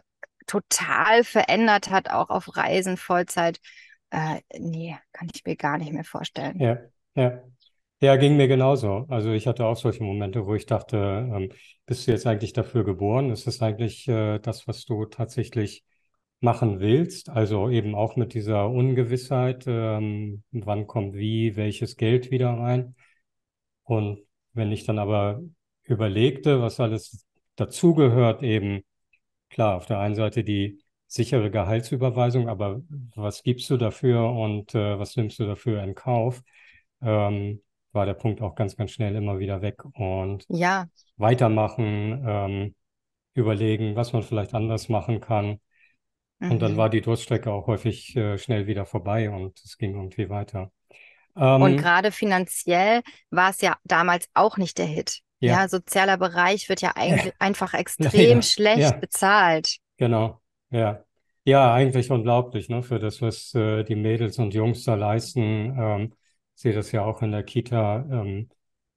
total 0.46 1.24
verändert 1.24 1.90
hat, 1.90 2.10
auch 2.10 2.30
auf 2.30 2.56
Reisen, 2.56 2.96
Vollzeit. 2.96 3.60
Äh, 4.10 4.40
nee, 4.58 4.96
kann 5.12 5.28
ich 5.34 5.44
mir 5.44 5.56
gar 5.56 5.78
nicht 5.78 5.92
mehr 5.92 6.04
vorstellen. 6.04 6.60
Ja, 6.60 6.78
ja. 7.14 7.42
Ja, 8.00 8.16
ging 8.16 8.36
mir 8.36 8.48
genauso. 8.48 9.06
Also 9.08 9.30
ich 9.32 9.46
hatte 9.46 9.64
auch 9.64 9.76
solche 9.76 10.02
Momente, 10.04 10.46
wo 10.46 10.54
ich 10.54 10.66
dachte, 10.66 10.96
ähm, 11.34 11.50
bist 11.86 12.06
du 12.06 12.10
jetzt 12.12 12.26
eigentlich 12.26 12.52
dafür 12.52 12.84
geboren? 12.84 13.30
Ist 13.30 13.46
das 13.46 13.62
eigentlich 13.62 14.06
äh, 14.08 14.38
das, 14.40 14.68
was 14.68 14.84
du 14.84 15.06
tatsächlich 15.06 15.84
machen 16.40 16.80
willst? 16.80 17.30
Also 17.30 17.70
eben 17.70 17.94
auch 17.94 18.16
mit 18.16 18.34
dieser 18.34 18.68
Ungewissheit, 18.70 19.64
ähm, 19.66 20.42
wann 20.52 20.86
kommt 20.86 21.14
wie, 21.14 21.56
welches 21.56 21.96
Geld 21.96 22.30
wieder 22.30 22.50
rein? 22.50 22.94
Und 23.84 24.20
wenn 24.52 24.72
ich 24.72 24.84
dann 24.84 24.98
aber 24.98 25.42
überlegte, 25.84 26.60
was 26.62 26.80
alles 26.80 27.26
dazugehört, 27.56 28.42
eben 28.42 28.82
klar, 29.50 29.76
auf 29.76 29.86
der 29.86 29.98
einen 30.00 30.14
Seite 30.16 30.44
die 30.44 30.80
sichere 31.14 31.50
Gehaltsüberweisung, 31.50 32.48
aber 32.48 32.82
was 33.14 33.42
gibst 33.42 33.70
du 33.70 33.76
dafür 33.76 34.30
und 34.30 34.74
äh, 34.74 34.98
was 34.98 35.16
nimmst 35.16 35.38
du 35.38 35.46
dafür 35.46 35.82
in 35.82 35.94
Kauf? 35.94 36.42
Ähm, 37.02 37.62
war 37.92 38.06
der 38.06 38.14
Punkt 38.14 38.42
auch 38.42 38.54
ganz, 38.54 38.76
ganz 38.76 38.90
schnell 38.92 39.14
immer 39.14 39.38
wieder 39.38 39.62
weg 39.62 39.84
und 39.94 40.48
Ja, 40.48 40.88
weitermachen, 41.16 42.24
ähm, 42.26 42.74
überlegen, 43.34 43.96
was 43.96 44.12
man 44.12 44.22
vielleicht 44.22 44.54
anders 44.54 44.88
machen 44.88 45.20
kann. 45.20 45.60
Und 46.48 46.60
dann 46.62 46.72
mhm. 46.72 46.76
war 46.76 46.90
die 46.90 47.00
Durststrecke 47.00 47.50
auch 47.52 47.66
häufig 47.66 48.14
äh, 48.16 48.38
schnell 48.38 48.66
wieder 48.66 48.86
vorbei 48.86 49.30
und 49.30 49.58
es 49.64 49.78
ging 49.78 49.94
irgendwie 49.94 50.28
weiter. 50.28 50.70
Und 51.34 51.76
Ähm, 51.76 51.76
gerade 51.76 52.12
finanziell 52.12 53.02
war 53.30 53.50
es 53.50 53.60
ja 53.60 53.76
damals 53.84 54.28
auch 54.34 54.56
nicht 54.56 54.78
der 54.78 54.86
Hit. 54.86 55.20
Ja, 55.40 55.62
ja, 55.62 55.68
sozialer 55.68 56.16
Bereich 56.16 56.68
wird 56.68 56.80
ja 56.80 56.92
eigentlich 56.96 57.34
einfach 57.38 57.74
extrem 57.74 58.38
leider. 58.38 58.42
schlecht 58.42 58.80
Ja, 58.80 59.00
bezahlt. 59.00 59.78
genau. 59.96 60.40
Ja. 60.74 61.04
Ja, 61.46 61.72
eigentlich 61.74 62.10
unglaublich, 62.10 62.68
ne, 62.70 62.82
für 62.82 62.98
das, 62.98 63.20
was 63.20 63.54
äh, 63.54 63.84
die 63.84 63.96
Mädels 63.96 64.38
und 64.38 64.54
Jungs 64.54 64.84
da 64.84 64.94
leisten. 64.94 65.40
Ähm, 65.78 66.14
ich 66.56 66.62
sehe 66.62 66.72
das 66.72 66.90
ja 66.92 67.04
auch 67.04 67.20
in 67.22 67.32
der 67.32 67.42
Kita, 67.42 67.98
ähm, 68.10 68.48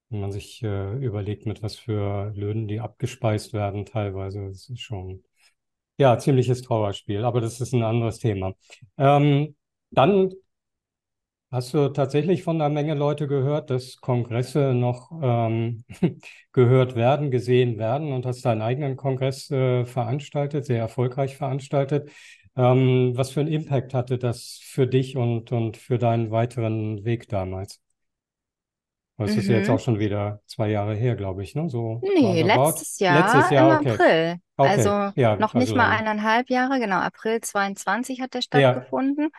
wenn 0.10 0.22
man 0.22 0.32
sich 0.32 0.64
äh, 0.64 0.94
überlegt, 0.98 1.46
mit 1.46 1.62
was 1.64 1.78
für 1.78 2.32
Löhnen 2.36 2.68
die 2.70 2.80
abgespeist 2.80 3.54
werden 3.54 3.86
teilweise. 3.86 4.48
Das 4.48 4.70
ist 4.70 4.80
schon, 4.82 5.24
ja, 5.98 6.18
ziemliches 6.20 6.62
Trauerspiel, 6.64 7.26
aber 7.26 7.42
das 7.42 7.62
ist 7.62 7.74
ein 7.74 7.84
anderes 7.84 8.20
Thema. 8.20 8.56
Ähm, 8.98 9.56
dann 9.92 10.34
Hast 11.50 11.74
du 11.74 11.88
tatsächlich 11.90 12.44
von 12.44 12.58
einer 12.62 12.70
Menge 12.74 12.94
Leute 12.94 13.26
gehört, 13.28 13.70
dass 13.70 14.02
Kongresse 14.02 14.74
noch 14.74 15.12
ähm, 15.22 15.86
gehört 16.52 16.96
werden, 16.96 17.32
gesehen 17.32 17.78
werden 17.78 18.12
und 18.12 18.26
hast 18.26 18.44
deinen 18.46 18.62
eigenen 18.62 18.98
Kongress 18.98 19.50
äh, 19.50 19.86
veranstaltet, 19.86 20.66
sehr 20.66 20.80
erfolgreich 20.80 21.38
veranstaltet? 21.38 22.12
Ähm, 22.58 23.14
was 23.16 23.32
für 23.32 23.40
einen 23.42 23.50
Impact 23.52 23.94
hatte 23.94 24.18
das 24.18 24.60
für 24.62 24.88
dich 24.88 25.16
und, 25.16 25.52
und 25.54 25.78
für 25.78 25.98
deinen 25.98 26.32
weiteren 26.32 27.06
Weg 27.06 27.30
damals? 27.30 27.82
Das 29.18 29.36
ist 29.38 29.48
jetzt 29.48 29.70
Mhm. 29.70 29.70
auch 29.70 29.80
schon 29.80 30.00
wieder 30.00 30.42
zwei 30.46 30.70
Jahre 30.70 30.96
her, 30.96 31.16
glaube 31.16 31.44
ich, 31.44 31.56
ne? 31.56 31.70
So 31.70 32.08
Nee, 32.16 32.44
letztes 32.44 33.00
Letztes 33.08 33.50
Jahr 33.50 33.56
im 33.58 33.72
Jahr, 33.72 33.72
okay. 33.72 34.00
April. 34.00 34.38
Okay, 34.58 34.94
Also 34.94 35.12
ja, 35.16 35.36
noch 35.38 35.54
nicht 35.56 35.76
also 35.76 35.76
mal 35.76 35.90
eineinhalb 35.90 36.50
Jahre, 36.50 36.80
genau, 36.80 36.98
April 36.98 37.42
22 37.42 38.22
hat 38.22 38.34
der 38.34 38.42
ja, 38.52 38.88
stattgefunden. 38.92 39.30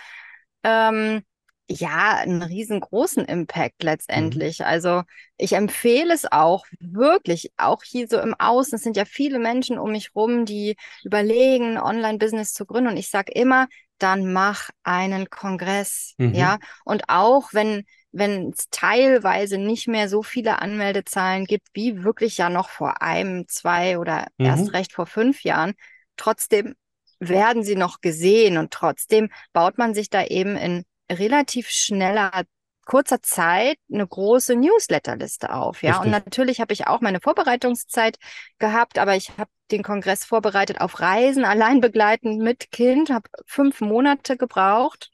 Ähm, 0.64 1.22
ja, 1.70 2.16
einen 2.16 2.42
riesengroßen 2.42 3.24
Impact 3.24 3.82
mhm, 3.82 3.88
letztendlich. 3.88 4.64
Also 4.64 5.02
ich 5.36 5.52
empfehle 5.52 6.14
es 6.14 6.30
auch 6.30 6.64
wirklich, 6.80 7.52
auch 7.56 7.82
hier 7.84 8.08
so 8.08 8.18
im 8.18 8.34
Außen. 8.34 8.76
Es 8.76 8.82
sind 8.82 8.96
ja 8.96 9.04
viele 9.04 9.38
Menschen 9.38 9.78
um 9.78 9.92
mich 9.92 10.14
rum, 10.14 10.44
die 10.44 10.76
überlegen, 11.04 11.76
ein 11.76 11.82
Online-Business 11.82 12.54
zu 12.54 12.64
gründen. 12.64 12.90
Und 12.90 12.96
ich 12.96 13.10
sage 13.10 13.32
immer, 13.32 13.68
dann 13.98 14.32
mach 14.32 14.70
einen 14.82 15.28
Kongress. 15.28 16.14
Ja, 16.18 16.54
mhm, 16.54 16.62
und 16.84 17.02
auch 17.08 17.52
wenn 17.52 17.84
wenn 18.10 18.50
es 18.50 18.70
teilweise 18.70 19.58
nicht 19.58 19.86
mehr 19.86 20.08
so 20.08 20.22
viele 20.22 20.62
Anmeldezahlen 20.62 21.44
gibt, 21.44 21.68
wie 21.74 22.04
wirklich 22.04 22.38
ja 22.38 22.48
noch 22.48 22.70
vor 22.70 23.02
einem, 23.02 23.46
zwei 23.48 23.98
oder 23.98 24.26
erst 24.38 24.64
mhm, 24.64 24.70
recht 24.70 24.92
vor 24.92 25.04
fünf 25.06 25.44
Jahren, 25.44 25.74
trotzdem 26.16 26.74
werden 27.20 27.62
sie 27.62 27.76
noch 27.76 28.00
gesehen 28.00 28.56
und 28.56 28.70
trotzdem 28.70 29.28
baut 29.52 29.76
man 29.76 29.92
sich 29.92 30.08
da 30.08 30.24
eben 30.24 30.56
in 30.56 30.84
relativ 31.10 31.68
schneller, 31.70 32.44
kurzer 32.84 33.20
Zeit 33.22 33.76
eine 33.92 34.06
große 34.06 34.56
Newsletterliste 34.56 35.52
auf. 35.52 35.82
Ja, 35.82 36.00
und 36.00 36.10
richtig. 36.10 36.10
natürlich 36.10 36.60
habe 36.60 36.72
ich 36.72 36.86
auch 36.86 37.00
meine 37.00 37.20
Vorbereitungszeit 37.20 38.18
gehabt, 38.58 38.98
aber 38.98 39.16
ich 39.16 39.36
habe 39.38 39.50
den 39.70 39.82
Kongress 39.82 40.24
vorbereitet 40.24 40.80
auf 40.80 41.00
Reisen, 41.00 41.44
allein 41.44 41.80
begleitend 41.80 42.40
mit 42.40 42.70
Kind, 42.70 43.10
habe 43.10 43.28
fünf 43.46 43.80
Monate 43.82 44.36
gebraucht 44.38 45.10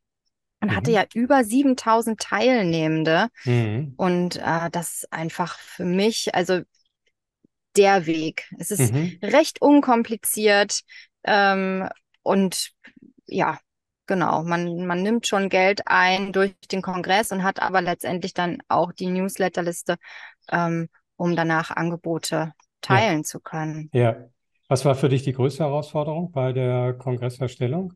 und 0.61 0.75
hatte 0.77 0.91
Mhm, 0.91 0.93
ja 0.93 1.05
über 1.15 1.45
7000 1.45 2.21
Teilnehmende. 2.21 3.29
mhm, 3.45 3.97
Und 3.97 4.37
äh, 4.37 4.71
das 4.71 4.95
ist 5.05 5.13
einfach 5.13 5.59
für 5.59 5.85
mich, 5.85 6.35
also 6.35 6.63
der 7.77 8.07
Weg. 8.07 8.49
Es 8.59 8.71
ist 8.71 8.95
mhm. 8.95 9.19
recht 9.23 9.61
unkompliziert 9.61 10.81
ähm, 11.25 11.89
und 12.23 12.71
ja, 13.27 13.59
genau, 14.07 14.43
man, 14.45 14.87
man 14.87 15.03
nimmt 15.03 15.27
schon 15.27 15.49
Geld 15.49 15.83
ein 15.87 16.33
durch 16.33 16.55
den 16.73 16.83
Kongress 16.83 17.33
und 17.33 17.43
hat 17.45 17.61
aber 17.63 17.81
letztendlich 17.83 18.35
dann 18.35 18.59
auch 18.69 18.93
die 18.93 19.07
Newsletterliste, 19.09 19.97
ähm, 20.51 20.89
um 21.17 21.37
danach 21.37 21.71
Angebote 21.71 22.53
Ja, 22.89 23.05
teilen 23.05 23.25
zu 23.25 23.41
können. 23.41 23.93
ja. 23.93 24.31
Was 24.69 24.85
war 24.87 24.95
für 24.97 25.09
dich 25.11 25.23
die 25.25 25.33
größte 25.33 25.65
Herausforderung 25.65 26.33
bei 26.33 26.53
der 26.53 26.95
Kongresserstellung? 26.95 27.95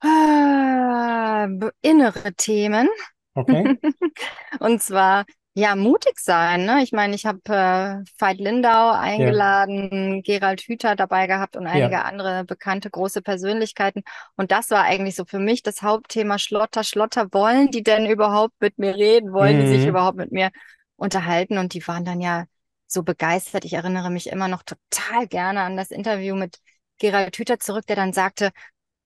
Ah, 0.00 1.48
innere 1.82 2.32
Themen. 2.34 2.88
Okay. 3.36 3.76
Und 4.60 4.82
zwar, 4.82 5.24
ja, 5.58 5.74
mutig 5.74 6.18
sein, 6.20 6.66
ne? 6.66 6.82
Ich 6.82 6.92
meine, 6.92 7.14
ich 7.14 7.24
habe 7.24 7.40
äh, 7.48 8.04
Veit 8.18 8.38
Lindau 8.38 8.90
Ja, 9.16 9.32
eingeladen, 9.32 10.22
Gerald 10.22 10.60
Hüther 10.62 10.96
dabei 10.96 11.26
gehabt 11.26 11.56
und 11.56 11.66
ja. 11.72 11.90
einige 11.90 12.04
andere 12.04 12.44
bekannte 12.44 12.90
große 12.90 13.22
Persönlichkeiten. 13.22 14.02
Und 14.36 14.52
das 14.52 14.70
war 14.70 14.84
eigentlich 14.84 15.16
so 15.16 15.24
für 15.24 15.38
mich 15.38 15.62
das 15.62 15.80
Hauptthema 15.82 16.38
Schlotter, 16.38 16.84
Schlotter. 16.84 17.28
Wollen 17.32 17.70
die 17.70 17.82
denn 17.82 18.04
überhaupt 18.06 18.54
mit 18.60 18.78
mir 18.78 18.94
reden? 18.96 19.32
Wollen 19.32 19.58
die 19.58 19.66
sich 19.66 19.86
Mhm. 19.86 19.86
überhaupt 19.86 20.18
mit 20.18 20.30
mir 20.30 20.50
unterhalten? 20.96 21.56
Und 21.56 21.72
die 21.72 21.86
waren 21.88 22.04
dann 22.04 22.20
ja 22.20 22.44
so 22.86 23.02
begeistert. 23.02 23.64
Ich 23.64 23.72
erinnere 23.72 24.10
mich 24.10 24.26
immer 24.28 24.48
noch 24.48 24.62
total 24.62 25.26
gerne 25.26 25.60
an 25.62 25.76
das 25.78 25.90
Interview 25.90 26.34
mit 26.36 26.58
Gerald 26.98 27.34
Hüther 27.38 27.58
zurück, 27.58 27.86
der 27.86 27.96
dann 27.96 28.12
sagte, 28.12 28.50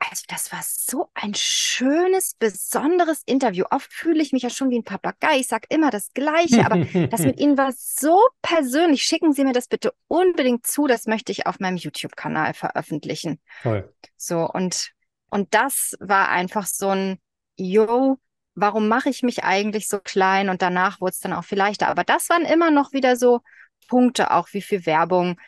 also 0.09 0.25
das 0.28 0.50
war 0.50 0.61
so 0.62 1.11
ein 1.14 1.35
schönes, 1.35 2.35
besonderes 2.38 3.23
Interview. 3.26 3.64
Oft 3.71 3.92
fühle 3.92 4.23
ich 4.23 4.33
mich 4.33 4.42
ja 4.42 4.50
schon 4.50 4.71
wie 4.71 4.78
ein 4.78 4.85
Papagei. 4.85 5.38
Ich 5.38 5.49
sage 5.49 5.66
immer 5.69 5.90
das 5.90 6.12
Gleiche, 6.14 6.64
aber 6.64 6.85
das 7.09 7.21
mit 7.21 7.38
Ihnen 7.40 7.59
war 7.59 7.73
so 7.76 8.19
persönlich. 8.40 9.02
Schicken 9.02 9.35
Sie 9.35 9.45
mir 9.45 9.52
das 9.52 9.69
bitte 9.69 9.92
unbedingt 10.09 10.66
zu. 10.66 10.87
Das 10.87 11.07
möchte 11.07 11.33
ich 11.33 11.47
auf 11.47 11.61
meinem 11.61 11.76
YouTube-Kanal 11.76 12.54
veröffentlichen. 12.54 13.40
Toll. 13.62 13.92
So, 14.16 14.49
und, 14.49 14.92
und 15.28 15.52
das 15.54 15.97
war 16.00 16.30
einfach 16.30 16.66
so 16.66 16.88
ein, 16.88 17.19
yo, 17.57 18.19
warum 18.54 18.88
mache 18.88 19.11
ich 19.11 19.23
mich 19.23 19.45
eigentlich 19.45 19.87
so 19.88 20.00
klein? 20.00 20.49
Und 20.49 20.62
danach 20.62 21.02
wurde 21.02 21.12
es 21.12 21.21
dann 21.21 21.35
auch 21.35 21.45
viel 21.45 21.59
leichter. 21.59 21.88
Aber 21.88 22.04
das 22.04 22.30
waren 22.30 22.47
immer 22.47 22.71
noch 22.71 22.92
wieder 22.95 23.16
so 23.16 23.40
Punkte, 23.87 24.30
auch 24.30 24.49
wie 24.52 24.62
viel 24.62 24.87
Werbung 24.87 25.38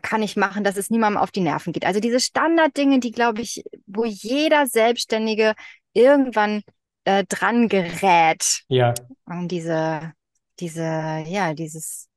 kann 0.00 0.22
ich 0.22 0.36
machen, 0.36 0.64
dass 0.64 0.76
es 0.76 0.90
niemandem 0.90 1.20
auf 1.20 1.30
die 1.30 1.40
Nerven 1.40 1.72
geht. 1.72 1.84
Also 1.86 2.00
diese 2.00 2.20
Standarddinge, 2.20 3.00
die, 3.00 3.12
glaube 3.12 3.42
ich, 3.42 3.64
wo 3.86 4.04
jeder 4.04 4.66
Selbstständige 4.66 5.54
irgendwann 5.92 6.62
äh, 7.04 7.24
dran 7.28 7.68
gerät. 7.68 8.62
Ja, 8.68 8.94
Und 9.26 9.48
diese, 9.48 10.12
diese, 10.60 10.82
ja, 11.26 11.54
dieses, 11.54 12.08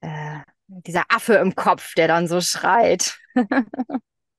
äh, 0.00 0.40
dieser 0.68 1.04
Affe 1.08 1.34
im 1.34 1.54
Kopf, 1.54 1.94
der 1.94 2.08
dann 2.08 2.28
so 2.28 2.40
schreit. 2.40 3.18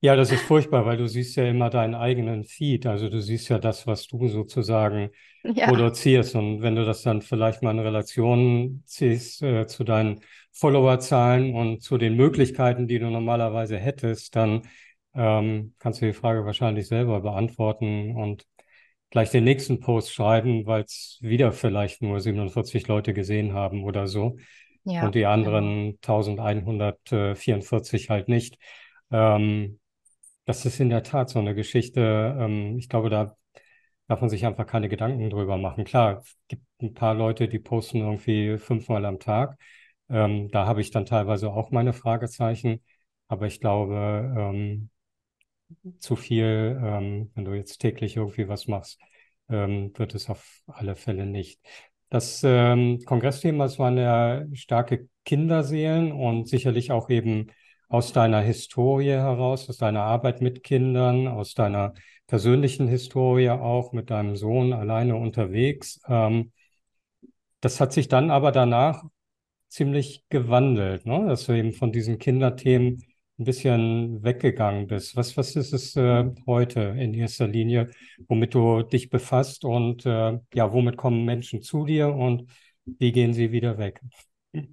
ja, 0.02 0.16
das 0.16 0.32
ist 0.32 0.42
furchtbar, 0.44 0.86
weil 0.86 0.98
du 0.98 1.08
siehst 1.08 1.36
ja 1.36 1.46
immer 1.46 1.70
deinen 1.70 1.96
eigenen 1.96 2.46
Feed. 2.46 2.86
Also 2.86 3.10
du 3.10 3.22
siehst 3.22 3.50
ja 3.50 3.60
das, 3.60 3.86
was 3.88 4.08
du 4.08 4.28
sozusagen 4.28 5.12
Ja, 5.44 5.68
produzierst. 5.68 6.36
Und 6.36 6.62
wenn 6.62 6.76
du 6.76 6.86
das 6.86 7.02
dann 7.04 7.22
vielleicht 7.22 7.64
mal 7.64 7.72
in 7.72 7.80
Relation 7.80 8.84
ziehst 8.86 9.42
äh, 9.44 9.68
zu 9.68 9.84
deinen 9.84 10.22
Followerzahlen 10.52 11.56
und 11.56 11.82
zu 11.82 11.98
den 11.98 12.16
Möglichkeiten, 12.16 12.88
die 12.88 13.00
du 13.00 13.10
normalerweise 13.10 13.78
hättest, 13.78 14.36
dann 14.36 14.64
ähm, 15.16 15.74
kannst 15.80 16.02
du 16.02 16.06
die 16.06 16.14
Frage 16.14 16.46
wahrscheinlich 16.46 16.88
selber 16.88 17.22
beantworten 17.22 18.16
und 18.16 18.46
gleich 19.10 19.32
den 19.32 19.44
nächsten 19.44 19.80
Post 19.80 20.14
schreiben, 20.14 20.66
weil 20.66 20.84
es 20.84 21.18
wieder 21.22 21.52
vielleicht 21.52 22.02
nur 22.02 22.20
47 22.20 22.88
Leute 22.88 23.14
gesehen 23.14 23.54
haben 23.54 23.84
oder 23.84 24.08
so 24.08 24.38
ja, 24.84 25.06
und 25.06 25.16
die 25.16 25.20
genau. 25.22 25.32
anderen 25.32 25.98
1144 26.02 28.10
halt 28.10 28.28
nicht. 28.30 28.58
Ähm, 29.12 29.80
Das 30.46 30.66
ist 30.66 30.80
in 30.80 30.90
der 30.90 31.04
Tat 31.04 31.30
so 31.30 31.40
eine 31.40 31.56
Geschichte. 31.56 32.36
Ähm, 32.40 32.78
ich 32.78 32.90
glaube, 32.90 33.10
da 33.10 33.36
darf 34.08 34.22
man 34.22 34.30
sich 34.30 34.46
einfach 34.46 34.66
keine 34.68 34.90
Gedanken 34.90 35.30
drüber 35.30 35.58
machen. 35.58 35.84
Klar, 35.86 36.20
es 36.24 36.38
gibt 36.48 36.64
ein 36.82 36.94
paar 36.94 37.14
Leute, 37.16 37.48
die 37.48 37.60
posten 37.60 38.00
irgendwie 38.00 38.58
fünfmal 38.58 39.06
am 39.06 39.20
Tag. 39.20 39.58
Ähm, 40.10 40.50
da 40.52 40.66
habe 40.66 40.82
ich 40.82 40.92
dann 40.92 41.06
teilweise 41.06 41.52
auch 41.52 41.72
meine 41.72 41.94
Fragezeichen. 41.94 42.82
Aber 43.28 43.48
ich 43.48 43.60
glaube, 43.60 44.34
ähm, 44.38 44.90
zu 46.00 46.16
viel, 46.16 46.80
ähm, 46.84 47.32
wenn 47.36 47.46
du 47.46 47.54
jetzt 47.54 47.80
täglich 47.80 48.16
irgendwie 48.18 48.48
was 48.48 48.68
machst, 48.68 49.00
ähm, 49.50 49.92
wird 49.96 50.16
es 50.16 50.30
auf 50.30 50.62
alle 50.68 50.96
Fälle 50.96 51.26
nicht. 51.26 51.60
Das 52.10 52.42
ähm, 52.44 53.00
Kongressthema, 53.06 53.66
es 53.66 53.78
waren 53.80 53.98
ja 53.98 54.44
starke 54.54 55.08
Kinderseelen 55.26 56.12
und 56.12 56.48
sicherlich 56.48 56.92
auch 56.92 57.10
eben 57.10 57.48
aus 57.88 58.14
deiner 58.14 58.42
Historie 58.42 59.12
heraus, 59.12 59.70
aus 59.70 59.78
deiner 59.78 60.04
Arbeit 60.04 60.42
mit 60.42 60.64
Kindern, 60.64 61.28
aus 61.28 61.54
deiner 61.54 61.94
persönlichen 62.28 62.88
Historie 62.88 63.50
auch 63.50 63.92
mit 63.94 64.10
deinem 64.10 64.36
Sohn 64.36 64.74
alleine 64.74 65.16
unterwegs. 65.16 66.00
Ähm, 66.08 66.52
das 67.62 67.80
hat 67.80 67.94
sich 67.94 68.08
dann 68.08 68.32
aber 68.32 68.52
danach 68.52 69.04
ziemlich 69.70 70.26
gewandelt, 70.30 71.06
ne? 71.06 71.26
dass 71.28 71.46
du 71.46 71.54
eben 71.54 71.74
von 71.74 71.92
diesen 71.92 72.18
Kinderthemen 72.20 73.04
ein 73.40 73.46
bisschen 73.46 74.22
weggegangen 74.24 74.88
bist. 74.88 75.16
Was, 75.16 75.38
was 75.38 75.56
ist 75.56 75.74
es 75.74 75.96
äh, 75.96 76.26
heute 76.46 76.82
in 77.00 77.14
erster 77.14 77.48
Linie, 77.48 77.90
womit 78.28 78.54
du 78.54 78.84
dich 78.84 79.10
befasst 79.10 79.64
und 79.64 80.06
äh, 80.06 80.40
ja, 80.54 80.74
womit 80.74 80.98
kommen 80.98 81.24
Menschen 81.26 81.62
zu 81.62 81.86
dir 81.86 82.10
und 82.14 82.52
wie 82.86 83.12
gehen 83.12 83.34
sie 83.34 83.52
wieder 83.52 83.78
weg? 83.78 84.02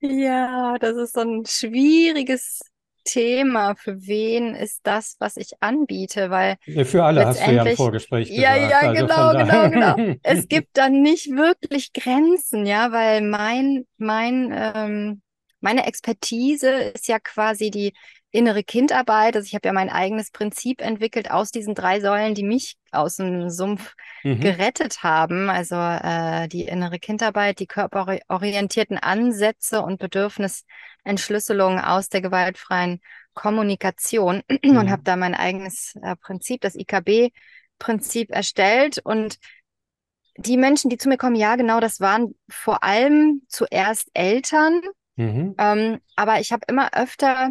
Ja, 0.00 0.76
das 0.78 0.96
ist 0.96 1.14
so 1.14 1.20
ein 1.20 1.44
schwieriges 1.46 2.60
Thema. 3.06 3.74
Für 3.76 4.06
wen 4.06 4.54
ist 4.54 4.80
das, 4.82 5.16
was 5.18 5.38
ich 5.38 5.52
anbiete? 5.60 6.28
Weil 6.30 6.56
Für 6.84 7.04
alle 7.04 7.24
hast 7.24 7.46
du 7.46 7.52
ja 7.52 7.64
im 7.64 7.76
Vorgespräch 7.76 8.28
ja, 8.28 8.54
gesagt. 8.54 8.70
ja, 8.72 8.78
Also 8.90 9.38
genau, 9.38 9.70
genau, 9.70 9.96
genau. 9.96 10.16
Es 10.22 10.48
gibt 10.48 10.76
dann 10.76 11.00
nicht 11.00 11.30
wirklich 11.30 11.92
Grenzen, 11.94 12.66
ja, 12.66 12.92
weil 12.92 13.22
mein, 13.22 13.86
mein, 13.96 14.52
ähm, 14.54 15.22
meine 15.60 15.86
Expertise 15.86 16.68
ist 16.94 17.08
ja 17.08 17.18
quasi 17.18 17.70
die 17.70 17.94
innere 18.36 18.62
Kindarbeit. 18.62 19.36
Also 19.36 19.46
ich 19.46 19.54
habe 19.54 19.66
ja 19.68 19.72
mein 19.72 19.90
eigenes 19.90 20.30
Prinzip 20.30 20.80
entwickelt 20.80 21.30
aus 21.30 21.50
diesen 21.50 21.74
drei 21.74 22.00
Säulen, 22.00 22.34
die 22.34 22.44
mich 22.44 22.76
aus 22.92 23.16
dem 23.16 23.50
Sumpf 23.50 23.94
Mhm. 24.24 24.40
gerettet 24.40 25.02
haben. 25.02 25.48
Also 25.50 25.76
äh, 25.76 26.48
die 26.48 26.62
innere 26.64 26.98
Kindarbeit, 26.98 27.58
die 27.60 27.66
körperorientierten 27.66 28.98
Ansätze 28.98 29.82
und 29.82 29.98
Bedürfnisentschlüsselung 29.98 31.80
aus 31.80 32.08
der 32.08 32.20
gewaltfreien 32.20 33.00
Kommunikation 33.34 34.42
und 34.48 34.62
Mhm. 34.64 34.90
habe 34.90 35.02
da 35.04 35.16
mein 35.16 35.34
eigenes 35.34 35.94
äh, 36.02 36.16
Prinzip, 36.16 36.60
das 36.60 36.74
IKB-Prinzip 36.74 38.30
erstellt. 38.30 39.00
Und 39.04 39.38
die 40.38 40.56
Menschen, 40.56 40.90
die 40.90 40.98
zu 40.98 41.08
mir 41.08 41.16
kommen, 41.16 41.36
ja, 41.36 41.56
genau, 41.56 41.80
das 41.80 42.00
waren 42.00 42.34
vor 42.48 42.82
allem 42.82 43.42
zuerst 43.48 44.10
Eltern. 44.14 44.80
Mhm. 45.16 45.54
Ähm, 45.58 45.98
aber 46.14 46.40
ich 46.40 46.52
habe 46.52 46.64
immer 46.68 46.92
öfter 46.94 47.50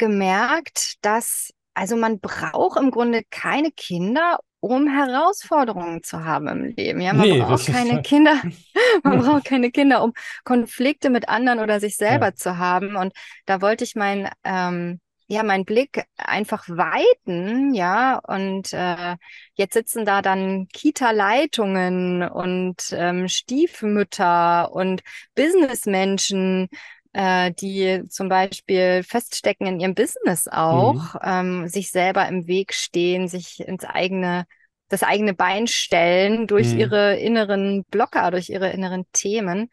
gemerkt, 0.00 0.96
dass, 1.04 1.52
also 1.74 1.96
man 1.96 2.20
braucht 2.20 2.80
im 2.80 2.90
Grunde 2.92 3.22
keine 3.30 3.72
Kinder, 3.72 4.40
um 4.60 4.88
Herausforderungen 4.88 6.02
zu 6.02 6.24
haben 6.24 6.48
im 6.48 6.64
Leben. 6.76 7.00
Ja, 7.02 7.14
man 7.14 7.28
Nee, 7.28 7.38
braucht 7.38 7.66
keine 7.66 8.00
Kinder, 8.00 8.42
man 9.04 9.18
braucht 9.20 9.44
keine 9.46 9.70
Kinder, 9.70 10.02
um 10.02 10.12
Konflikte 10.44 11.10
mit 11.10 11.28
anderen 11.28 11.60
oder 11.60 11.80
sich 11.80 11.96
selber 11.96 12.26
Ja. 12.26 12.34
zu 12.34 12.58
haben. 12.58 12.96
Und 12.96 13.14
da 13.46 13.62
wollte 13.62 13.84
ich 13.84 13.94
mein, 13.96 14.28
ähm, 14.44 15.00
ja, 15.28 15.44
meinen 15.44 15.64
Blick 15.64 16.04
einfach 16.16 16.68
weiten, 16.68 17.72
ja. 17.74 18.18
Und 18.26 18.72
äh, 18.72 19.16
jetzt 19.54 19.74
sitzen 19.74 20.04
da 20.04 20.22
dann 20.22 20.66
Kita-Leitungen 20.72 22.24
und 22.28 22.76
ähm, 22.92 23.28
Stiefmütter 23.28 24.72
und 24.72 25.02
Businessmenschen, 25.36 26.68
äh, 27.12 27.52
die 27.52 28.02
zum 28.08 28.28
Beispiel 28.28 29.02
feststecken 29.02 29.66
in 29.66 29.80
ihrem 29.80 29.94
Business 29.94 30.48
auch, 30.48 31.16
ähm, 31.22 31.68
sich 31.68 31.90
selber 31.90 32.26
im 32.28 32.46
Weg 32.46 32.72
stehen, 32.74 33.28
sich 33.28 33.60
ins 33.60 33.84
eigene, 33.84 34.46
das 34.88 35.02
eigene 35.02 35.34
Bein 35.34 35.66
stellen 35.66 36.46
durch 36.46 36.72
Mhm. 36.72 36.78
ihre 36.78 37.16
inneren 37.18 37.84
Blocker, 37.90 38.30
durch 38.30 38.48
ihre 38.50 38.70
inneren 38.70 39.04
Themen. 39.12 39.70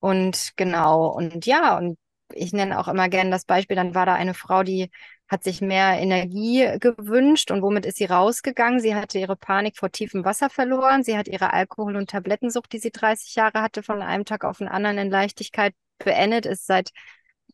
Und 0.00 0.52
genau, 0.56 1.08
und 1.08 1.46
ja, 1.46 1.76
und 1.78 1.98
ich 2.32 2.52
nenne 2.52 2.78
auch 2.78 2.88
immer 2.88 3.08
gern 3.08 3.30
das 3.30 3.44
Beispiel, 3.44 3.76
dann 3.76 3.94
war 3.94 4.06
da 4.06 4.14
eine 4.14 4.34
Frau, 4.34 4.62
die 4.62 4.90
hat 5.28 5.42
sich 5.42 5.60
mehr 5.60 5.98
Energie 6.00 6.68
gewünscht 6.78 7.50
und 7.50 7.62
womit 7.62 7.84
ist 7.86 7.96
sie 7.96 8.04
rausgegangen? 8.04 8.78
Sie 8.80 8.94
hatte 8.94 9.18
ihre 9.18 9.36
Panik 9.36 9.76
vor 9.76 9.90
tiefem 9.90 10.24
Wasser 10.24 10.50
verloren. 10.50 11.02
Sie 11.02 11.16
hat 11.18 11.26
ihre 11.28 11.52
Alkohol- 11.52 11.96
und 11.96 12.10
Tablettensucht, 12.10 12.72
die 12.72 12.78
sie 12.78 12.92
30 12.92 13.34
Jahre 13.34 13.60
hatte, 13.62 13.82
von 13.82 14.02
einem 14.02 14.24
Tag 14.24 14.44
auf 14.44 14.58
den 14.58 14.68
anderen 14.68 14.98
in 14.98 15.10
Leichtigkeit 15.10 15.74
beendet, 15.98 16.46
ist 16.46 16.66
seit 16.66 16.90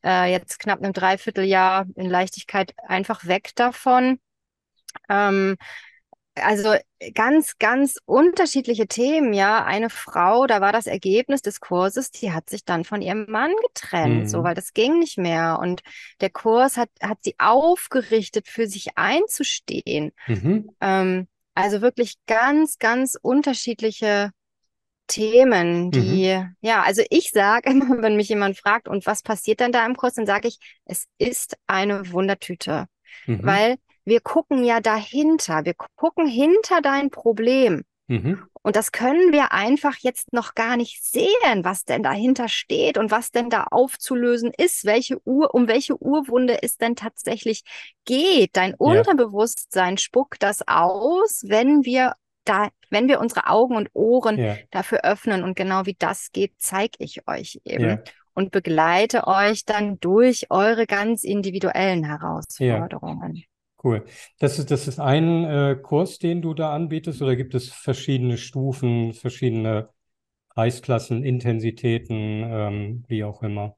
äh, 0.04 0.30
jetzt 0.30 0.58
knapp 0.58 0.80
einem 0.82 0.92
Dreivierteljahr 0.92 1.86
in 1.96 2.10
Leichtigkeit 2.10 2.74
einfach 2.86 3.26
weg 3.26 3.50
davon. 3.54 4.18
Ähm, 5.08 5.56
also 6.34 6.74
ganz, 7.14 7.58
ganz 7.58 7.98
unterschiedliche 8.06 8.86
Themen, 8.86 9.34
ja. 9.34 9.64
Eine 9.64 9.90
Frau, 9.90 10.46
da 10.46 10.62
war 10.62 10.72
das 10.72 10.86
Ergebnis 10.86 11.42
des 11.42 11.60
Kurses, 11.60 12.10
die 12.10 12.32
hat 12.32 12.48
sich 12.48 12.64
dann 12.64 12.84
von 12.84 13.02
ihrem 13.02 13.26
Mann 13.28 13.52
getrennt, 13.66 14.30
so, 14.30 14.38
Mhm. 14.38 14.44
weil 14.44 14.54
das 14.54 14.72
ging 14.72 14.98
nicht 14.98 15.18
mehr. 15.18 15.58
Und 15.60 15.82
der 16.22 16.30
Kurs 16.30 16.78
hat, 16.78 16.88
hat 17.02 17.18
sie 17.22 17.34
aufgerichtet, 17.38 18.48
für 18.48 18.66
sich 18.66 18.96
einzustehen. 18.96 20.12
Mhm. 20.26 20.70
Ähm, 20.80 21.28
also 21.54 21.82
wirklich 21.82 22.14
ganz, 22.26 22.78
ganz 22.78 23.18
unterschiedliche 23.20 24.30
Themen, 25.06 25.90
die, 25.90 26.42
ja, 26.60 26.82
also 26.82 27.02
ich 27.10 27.30
sage 27.30 27.70
immer, 27.70 28.02
wenn 28.02 28.16
mich 28.16 28.28
jemand 28.28 28.58
fragt, 28.58 28.88
und 28.88 29.06
was 29.06 29.22
passiert 29.22 29.60
denn 29.60 29.72
da 29.72 29.84
im 29.84 29.96
Kurs, 29.96 30.14
dann 30.14 30.26
sage 30.26 30.48
ich, 30.48 30.58
es 30.84 31.06
ist 31.18 31.56
eine 31.66 32.10
Wundertüte, 32.12 32.86
Mhm. 33.26 33.40
weil 33.42 33.76
wir 34.04 34.20
gucken 34.20 34.64
ja 34.64 34.80
dahinter, 34.80 35.64
wir 35.64 35.74
gucken 35.96 36.26
hinter 36.26 36.80
dein 36.80 37.10
Problem. 37.10 37.82
Mhm. 38.08 38.42
Und 38.62 38.76
das 38.76 38.92
können 38.92 39.32
wir 39.32 39.52
einfach 39.52 39.96
jetzt 40.00 40.32
noch 40.32 40.54
gar 40.54 40.76
nicht 40.76 41.04
sehen, 41.04 41.64
was 41.64 41.84
denn 41.84 42.02
dahinter 42.02 42.48
steht 42.48 42.96
und 42.96 43.10
was 43.10 43.30
denn 43.32 43.50
da 43.50 43.64
aufzulösen 43.64 44.52
ist, 44.56 44.84
welche 44.84 45.18
Ur, 45.26 45.54
um 45.54 45.66
welche 45.68 46.00
Urwunde 46.00 46.62
es 46.62 46.76
denn 46.76 46.94
tatsächlich 46.96 47.62
geht. 48.04 48.50
Dein 48.56 48.74
Unterbewusstsein 48.74 49.98
spuckt 49.98 50.42
das 50.42 50.66
aus, 50.66 51.42
wenn 51.46 51.84
wir 51.84 52.14
da, 52.44 52.68
wenn 52.90 53.08
wir 53.08 53.20
unsere 53.20 53.48
Augen 53.48 53.76
und 53.76 53.88
Ohren 53.94 54.38
Ja. 54.38 54.56
dafür 54.70 55.04
öffnen. 55.04 55.44
Und 55.44 55.56
genau 55.56 55.86
wie 55.86 55.96
das 55.98 56.32
geht, 56.32 56.52
zeige 56.58 56.96
ich 56.98 57.26
euch 57.28 57.60
eben 57.64 57.84
Ja. 57.84 57.98
und 58.34 58.50
begleite 58.50 59.26
euch 59.26 59.64
dann 59.64 59.98
durch 60.00 60.46
eure 60.50 60.86
ganz 60.86 61.24
individuellen 61.24 62.04
Herausforderungen. 62.04 63.44
Cool. 63.82 64.04
Das 64.38 64.58
ist, 64.58 64.70
das 64.70 64.86
ist 64.86 65.00
ein 65.00 65.44
äh, 65.44 65.76
Kurs, 65.82 66.18
den 66.18 66.40
du 66.40 66.54
da 66.54 66.72
anbietest, 66.72 67.20
oder 67.20 67.34
gibt 67.34 67.54
es 67.54 67.72
verschiedene 67.72 68.38
Stufen, 68.38 69.12
verschiedene 69.12 69.88
Preisklassen, 70.50 71.24
Intensitäten, 71.24 72.44
ähm, 72.44 73.04
wie 73.08 73.24
auch 73.24 73.42
immer? 73.42 73.76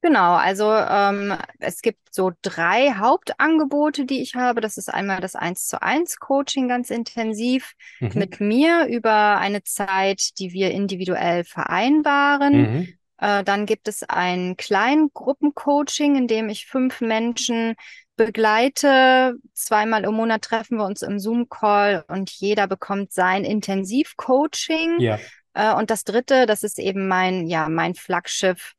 Genau, 0.00 0.34
also 0.34 0.72
ähm, 0.72 1.34
es 1.58 1.82
gibt 1.82 1.98
so 2.14 2.30
drei 2.42 2.92
Hauptangebote, 2.94 4.04
die 4.04 4.22
ich 4.22 4.36
habe. 4.36 4.60
Das 4.60 4.76
ist 4.76 4.88
einmal 4.92 5.20
das 5.20 5.34
1 5.34 5.66
zu 5.66 5.82
1 5.82 6.20
Coaching 6.20 6.68
ganz 6.68 6.90
intensiv 6.90 7.72
Mhm. 8.00 8.10
mit 8.14 8.40
mir 8.40 8.86
über 8.86 9.38
eine 9.38 9.64
Zeit, 9.64 10.38
die 10.38 10.52
wir 10.52 10.70
individuell 10.70 11.42
vereinbaren. 11.42 12.54
Mhm. 12.60 12.88
Äh, 13.20 13.42
dann 13.42 13.66
gibt 13.66 13.88
es 13.88 14.04
ein 14.04 14.56
Kleingruppencoaching, 14.56 16.14
in 16.14 16.28
dem 16.28 16.48
ich 16.48 16.66
fünf 16.66 17.00
Menschen 17.00 17.74
begleite. 18.14 19.34
Zweimal 19.54 20.04
im 20.04 20.14
Monat 20.14 20.42
treffen 20.42 20.78
wir 20.78 20.84
uns 20.84 21.02
im 21.02 21.18
Zoom-Call 21.18 22.04
und 22.06 22.30
jeder 22.30 22.68
bekommt 22.68 23.12
sein 23.12 23.44
Intensivcoaching. 23.44 25.00
Ja. 25.00 25.18
Äh, 25.54 25.74
und 25.74 25.90
das 25.90 26.04
dritte, 26.04 26.46
das 26.46 26.62
ist 26.62 26.78
eben 26.78 27.08
mein, 27.08 27.48
ja, 27.48 27.68
mein 27.68 27.94
Flaggschiff, 27.96 28.74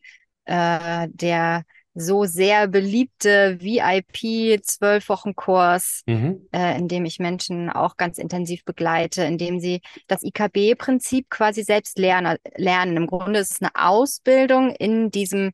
äh, 0.50 1.08
der 1.12 1.64
so 1.94 2.26
sehr 2.26 2.68
beliebte 2.68 3.58
VIP 3.60 4.60
zwölf 4.64 5.10
Wochen 5.10 5.36
Kurs, 5.36 6.04
Mhm. 6.08 6.48
äh, 6.54 6.78
in 6.78 6.88
dem 6.88 7.06
ich 7.06 7.20
Menschen 7.20 7.70
auch 7.70 7.98
ganz 7.98 8.18
intensiv 8.18 8.64
begleite, 8.64 9.24
in 9.24 9.38
dem 9.38 9.60
sie 9.60 9.82
das 10.08 10.24
IKB-Prinzip 10.24 11.30
quasi 11.30 11.64
selbst 11.64 12.00
lernen, 12.00 12.38
lernen. 12.56 12.98
Im 12.98 13.08
Grunde 13.08 13.40
ist 13.40 13.52
es 13.54 13.62
eine 13.62 13.72
Ausbildung 13.76 14.72
in 14.76 15.12
diesem 15.12 15.52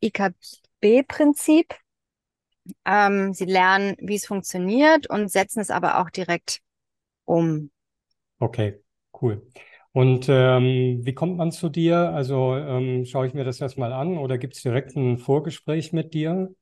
IKB-Prinzip. 0.00 1.74
Ähm, 2.84 3.32
sie 3.32 3.44
lernen, 3.44 3.96
wie 4.00 4.16
es 4.16 4.26
funktioniert 4.26 5.08
und 5.08 5.30
setzen 5.30 5.60
es 5.60 5.70
aber 5.70 6.00
auch 6.00 6.10
direkt 6.10 6.60
um. 7.24 7.70
Okay, 8.40 8.80
cool. 9.22 9.46
Und 9.96 10.28
ähm, 10.28 11.00
wie 11.06 11.14
kommt 11.14 11.38
man 11.38 11.52
zu 11.52 11.70
dir? 11.70 12.10
Also 12.10 12.54
ähm, 12.54 13.06
schaue 13.06 13.28
ich 13.28 13.32
mir 13.32 13.44
das 13.44 13.62
erstmal 13.62 13.94
an 13.94 14.18
oder 14.18 14.36
gibt 14.36 14.54
es 14.54 14.60
direkt 14.60 14.94
ein 14.94 15.16
Vorgespräch 15.16 15.94
mit 15.94 16.12
dir? 16.12 16.54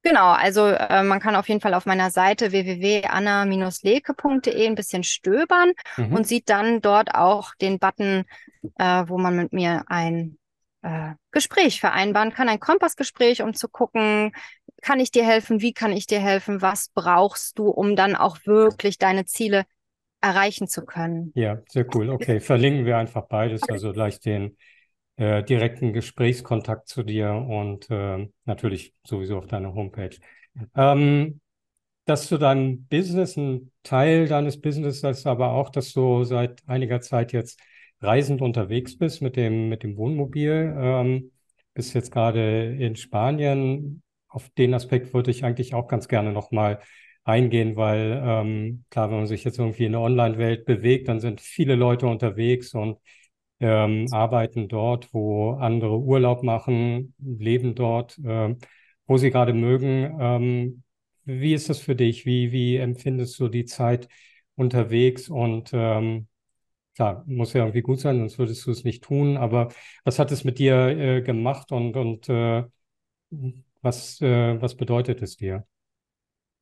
Genau, 0.00 0.30
also 0.30 0.64
äh, 0.64 1.02
man 1.02 1.20
kann 1.20 1.36
auf 1.36 1.46
jeden 1.46 1.60
Fall 1.60 1.74
auf 1.74 1.84
meiner 1.84 2.10
Seite 2.10 2.52
www.anna-leke.de 2.52 4.66
ein 4.66 4.76
bisschen 4.76 5.04
stöbern 5.04 5.72
mhm. 5.98 6.14
und 6.14 6.26
sieht 6.26 6.48
dann 6.48 6.80
dort 6.80 7.14
auch 7.14 7.54
den 7.56 7.78
Button, 7.78 8.24
äh, 8.78 9.04
wo 9.06 9.18
man 9.18 9.36
mit 9.36 9.52
mir 9.52 9.84
ein 9.88 10.38
äh, 10.80 11.10
Gespräch 11.32 11.80
vereinbaren 11.80 12.32
kann, 12.32 12.48
ein 12.48 12.60
Kompassgespräch, 12.60 13.42
um 13.42 13.52
zu 13.52 13.68
gucken, 13.68 14.32
kann 14.80 15.00
ich 15.00 15.10
dir 15.10 15.26
helfen, 15.26 15.60
wie 15.60 15.74
kann 15.74 15.92
ich 15.92 16.06
dir 16.06 16.20
helfen, 16.20 16.62
was 16.62 16.88
brauchst 16.94 17.58
du, 17.58 17.68
um 17.68 17.94
dann 17.94 18.16
auch 18.16 18.38
wirklich 18.46 18.96
deine 18.96 19.26
Ziele 19.26 19.66
erreichen 20.26 20.66
zu 20.68 20.84
können. 20.84 21.32
Ja, 21.34 21.62
sehr 21.68 21.86
cool. 21.94 22.10
Okay, 22.10 22.40
verlinken 22.40 22.84
wir 22.84 22.96
einfach 22.96 23.26
beides, 23.26 23.62
also 23.68 23.92
gleich 23.92 24.20
den 24.20 24.56
äh, 25.16 25.42
direkten 25.42 25.92
Gesprächskontakt 25.92 26.88
zu 26.88 27.02
dir 27.02 27.32
und 27.32 27.88
äh, 27.90 28.28
natürlich 28.44 28.94
sowieso 29.04 29.38
auf 29.38 29.46
deiner 29.46 29.72
Homepage. 29.74 30.16
Ähm, 30.74 31.40
dass 32.06 32.28
du 32.28 32.38
dein 32.38 32.86
Business, 32.86 33.36
ein 33.36 33.72
Teil 33.82 34.28
deines 34.28 34.60
Business 34.60 35.02
ist 35.02 35.26
aber 35.26 35.52
auch, 35.52 35.70
dass 35.70 35.92
du 35.92 36.24
seit 36.24 36.62
einiger 36.68 37.00
Zeit 37.00 37.32
jetzt 37.32 37.60
reisend 38.00 38.42
unterwegs 38.42 38.96
bist 38.98 39.22
mit 39.22 39.36
dem, 39.36 39.68
mit 39.68 39.82
dem 39.82 39.96
Wohnmobil. 39.96 40.74
Ähm, 40.78 41.32
bist 41.74 41.94
jetzt 41.94 42.12
gerade 42.12 42.74
in 42.76 42.96
Spanien. 42.96 44.02
Auf 44.28 44.48
den 44.50 44.74
Aspekt 44.74 45.14
würde 45.14 45.30
ich 45.30 45.44
eigentlich 45.44 45.74
auch 45.74 45.88
ganz 45.88 46.08
gerne 46.08 46.32
nochmal 46.32 46.80
eingehen, 47.26 47.76
weil 47.76 48.22
ähm, 48.24 48.84
klar, 48.90 49.10
wenn 49.10 49.18
man 49.18 49.26
sich 49.26 49.44
jetzt 49.44 49.58
irgendwie 49.58 49.84
in 49.86 49.92
der 49.92 50.00
Online-Welt 50.00 50.64
bewegt, 50.64 51.08
dann 51.08 51.20
sind 51.20 51.40
viele 51.40 51.74
Leute 51.74 52.06
unterwegs 52.06 52.74
und 52.74 52.98
ähm, 53.60 54.06
arbeiten 54.12 54.68
dort, 54.68 55.12
wo 55.14 55.52
andere 55.52 55.98
Urlaub 55.98 56.42
machen, 56.42 57.14
leben 57.18 57.74
dort, 57.74 58.18
äh, 58.18 58.54
wo 59.06 59.16
sie 59.18 59.30
gerade 59.30 59.52
mögen. 59.54 60.16
Ähm, 60.20 60.82
wie 61.24 61.54
ist 61.54 61.68
das 61.70 61.80
für 61.80 61.96
dich? 61.96 62.26
Wie, 62.26 62.52
wie 62.52 62.76
empfindest 62.76 63.38
du 63.40 63.48
die 63.48 63.64
Zeit 63.64 64.08
unterwegs? 64.56 65.28
Und 65.28 65.70
ähm, 65.72 66.28
klar, 66.96 67.24
muss 67.26 67.52
ja 67.54 67.62
irgendwie 67.62 67.82
gut 67.82 68.00
sein, 68.00 68.18
sonst 68.18 68.38
würdest 68.38 68.66
du 68.66 68.70
es 68.72 68.84
nicht 68.84 69.04
tun. 69.04 69.36
Aber 69.38 69.68
was 70.04 70.18
hat 70.18 70.32
es 70.32 70.44
mit 70.44 70.58
dir 70.58 70.76
äh, 70.88 71.22
gemacht 71.22 71.72
und, 71.72 71.96
und 71.96 72.28
äh, 72.28 72.64
was, 73.82 74.20
äh, 74.20 74.60
was 74.60 74.76
bedeutet 74.76 75.22
es 75.22 75.36
dir? 75.36 75.66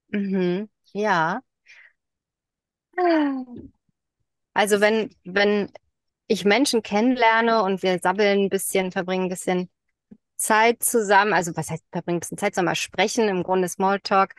Mhm. 0.08 0.68
Ja. 0.92 1.40
Also 4.52 4.80
wenn, 4.80 5.10
wenn 5.24 5.70
ich 6.26 6.44
Menschen 6.44 6.82
kennenlerne 6.82 7.62
und 7.62 7.82
wir 7.82 7.98
sabbeln 7.98 8.44
ein 8.44 8.48
bisschen, 8.48 8.92
verbringen 8.92 9.24
ein 9.24 9.30
bisschen 9.30 9.68
Zeit 10.36 10.82
zusammen, 10.82 11.32
also 11.32 11.56
was 11.56 11.70
heißt 11.70 11.84
verbringen 11.90 12.18
ein 12.18 12.20
bisschen 12.20 12.38
Zeit 12.38 12.54
zusammen, 12.54 12.74
sprechen, 12.76 13.28
im 13.28 13.42
Grunde 13.42 13.68
Smalltalk, 13.68 14.34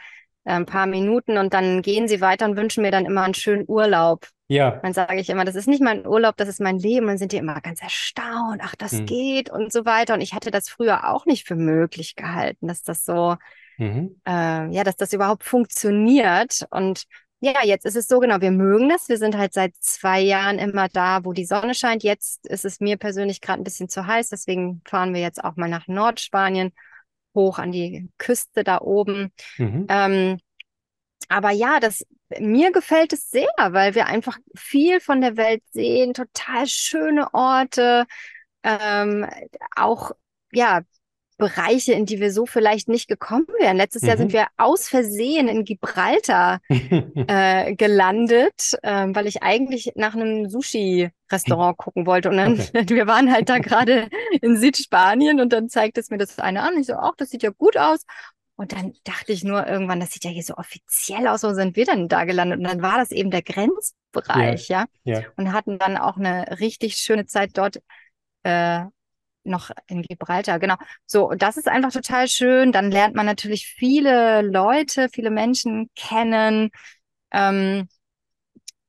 äh, 0.46 0.54
ein 0.54 0.66
paar 0.66 0.86
Minuten 0.86 1.38
und 1.38 1.54
dann 1.54 1.82
gehen 1.82 2.08
sie 2.08 2.22
weiter 2.22 2.46
und 2.46 2.56
wünschen 2.56 2.82
mir 2.82 2.92
dann 2.92 3.06
immer 3.06 3.24
einen 3.24 3.34
schönen 3.34 3.66
Urlaub. 3.68 4.28
Ja. 4.48 4.80
Dann 4.84 4.94
sage 4.94 5.20
ich 5.20 5.30
immer, 5.30 5.44
das 5.44 5.56
ist 5.56 5.68
nicht 5.68 5.82
mein 5.82 6.06
Urlaub, 6.06 6.38
das 6.38 6.48
ist 6.48 6.62
mein 6.62 6.78
Leben. 6.78 7.06
Und 7.06 7.14
dann 7.14 7.18
sind 7.18 7.32
die 7.32 7.38
immer 7.38 7.60
ganz 7.62 7.82
erstaunt, 7.82 8.62
ach, 8.64 8.76
das 8.76 8.94
mhm. 8.94 9.06
geht 9.08 9.50
und 9.50 9.74
so 9.74 9.86
weiter. 9.86 10.14
Und 10.14 10.22
ich 10.22 10.34
hatte 10.34 10.52
das 10.52 10.70
früher 10.70 11.10
auch 11.10 11.26
nicht 11.26 11.48
für 11.48 11.56
möglich 11.56 12.16
gehalten, 12.16 12.68
dass 12.68 12.84
das 12.84 13.04
so, 13.06 13.38
mhm. 13.78 14.20
äh, 14.26 14.70
ja, 14.74 14.84
dass 14.84 14.96
das 14.96 15.14
überhaupt 15.14 15.44
funktioniert. 15.44 16.66
Und 16.72 17.06
ja, 17.40 17.64
jetzt 17.64 17.86
ist 17.86 17.96
es 17.96 18.08
so 18.08 18.20
genau, 18.20 18.42
wir 18.42 18.52
mögen 18.52 18.90
das. 18.90 19.10
Wir 19.10 19.18
sind 19.18 19.38
halt 19.38 19.54
seit 19.54 19.76
zwei 19.80 20.20
Jahren 20.22 20.58
immer 20.58 20.88
da, 20.90 21.26
wo 21.26 21.34
die 21.34 21.46
Sonne 21.46 21.76
scheint. 21.76 22.04
Jetzt 22.04 22.48
ist 22.48 22.66
es 22.66 22.80
mir 22.80 22.98
persönlich 22.98 23.42
gerade 23.42 23.62
ein 23.62 23.64
bisschen 23.64 23.90
zu 23.90 24.08
heiß, 24.08 24.30
deswegen 24.30 24.82
fahren 24.86 25.14
wir 25.14 25.22
jetzt 25.22 25.44
auch 25.44 25.56
mal 25.56 25.70
nach 25.70 25.88
Nordspanien, 25.88 26.72
hoch 27.36 27.60
an 27.60 27.72
die 27.72 28.10
Küste 28.18 28.64
da 28.64 28.80
oben. 28.82 29.32
Mhm. 29.58 29.86
Ähm, 29.90 30.38
aber 31.28 31.52
ja, 31.52 31.80
das, 31.80 32.06
mir 32.40 32.72
gefällt 32.72 33.14
es 33.14 33.30
sehr, 33.30 33.48
weil 33.58 33.96
wir 33.96 34.08
einfach 34.08 34.38
viel 34.56 35.00
von 35.00 35.22
der 35.22 35.38
Welt 35.38 35.64
sehen, 35.72 36.14
total 36.14 36.68
schöne 36.68 37.34
Orte, 37.34 38.06
ähm, 38.64 39.28
auch 39.76 40.12
ja 40.52 40.82
Bereiche, 41.38 41.94
in 41.94 42.06
die 42.06 42.20
wir 42.20 42.32
so 42.32 42.46
vielleicht 42.46 42.88
nicht 42.88 43.08
gekommen 43.08 43.48
wären. 43.60 43.78
Letztes 43.78 44.04
mhm. 44.04 44.08
Jahr 44.08 44.18
sind 44.18 44.28
mhm. 44.28 44.34
wir 44.34 44.48
aus 44.58 44.88
Versehen 44.88 45.48
in 45.48 45.66
Gibraltar 45.66 46.60
äh, 46.70 47.76
gelandet, 47.76 48.78
äh, 48.82 49.08
weil 49.10 49.28
ich 49.28 49.44
eigentlich 49.44 49.92
nach 49.96 50.16
einem 50.16 50.50
Sushi-Restaurant 50.50 51.78
gucken 51.78 52.06
wollte. 52.06 52.30
Und 52.30 52.38
dann, 52.38 52.54
okay. 52.54 52.86
wir 52.90 53.08
waren 53.08 53.32
halt 53.32 53.50
da 53.50 53.58
gerade 53.60 54.10
in 54.42 54.58
Südspanien 54.58 55.42
und 55.42 55.52
dann 55.52 55.70
zeigt 55.70 55.98
es 55.98 56.10
mir 56.10 56.18
das 56.18 56.40
eine 56.40 56.62
an. 56.62 56.78
Ich 56.78 56.88
so, 56.88 56.94
ach, 56.94 57.14
das 57.18 57.30
sieht 57.30 57.44
ja 57.44 57.50
gut 57.50 57.78
aus. 57.78 58.02
Und 58.58 58.72
dann 58.72 58.94
dachte 59.04 59.34
ich 59.34 59.44
nur 59.44 59.68
irgendwann, 59.68 60.00
das 60.00 60.12
sieht 60.12 60.24
ja 60.24 60.32
hier 60.32 60.44
so 60.44 60.56
offiziell 60.56 61.28
aus, 61.28 61.44
wo 61.44 61.54
sind 61.54 61.76
wir 61.76 61.86
denn 61.86 62.08
da 62.08 62.24
gelandet? 62.24 62.60
Und 62.60 62.64
dann 62.64 62.82
war 62.82 62.98
das 62.98 63.12
eben 63.12 63.30
der 63.30 63.42
Grenzbereich, 63.42 64.70
ja. 64.70 64.86
ja? 65.04 65.20
ja. 65.20 65.26
Und 65.36 65.52
hatten 65.52 65.78
dann 65.78 65.98
auch 65.98 66.16
eine 66.16 66.60
richtig 66.62 66.96
schöne 66.96 67.26
Zeit 67.26 67.52
dort 67.58 67.82
äh, 68.44 68.86
noch 69.46 69.72
in 69.88 70.02
Gibraltar, 70.02 70.60
genau. 70.60 70.76
So, 71.06 71.32
das 71.38 71.58
ist 71.58 71.68
einfach 71.68 71.92
total 71.92 72.28
schön. 72.28 72.72
Dann 72.72 72.92
lernt 72.92 73.16
man 73.16 73.26
natürlich 73.26 73.68
viele 73.68 74.42
Leute, 74.42 75.10
viele 75.12 75.32
Menschen 75.32 75.90
kennen. 75.96 76.70
Ähm, 77.32 77.88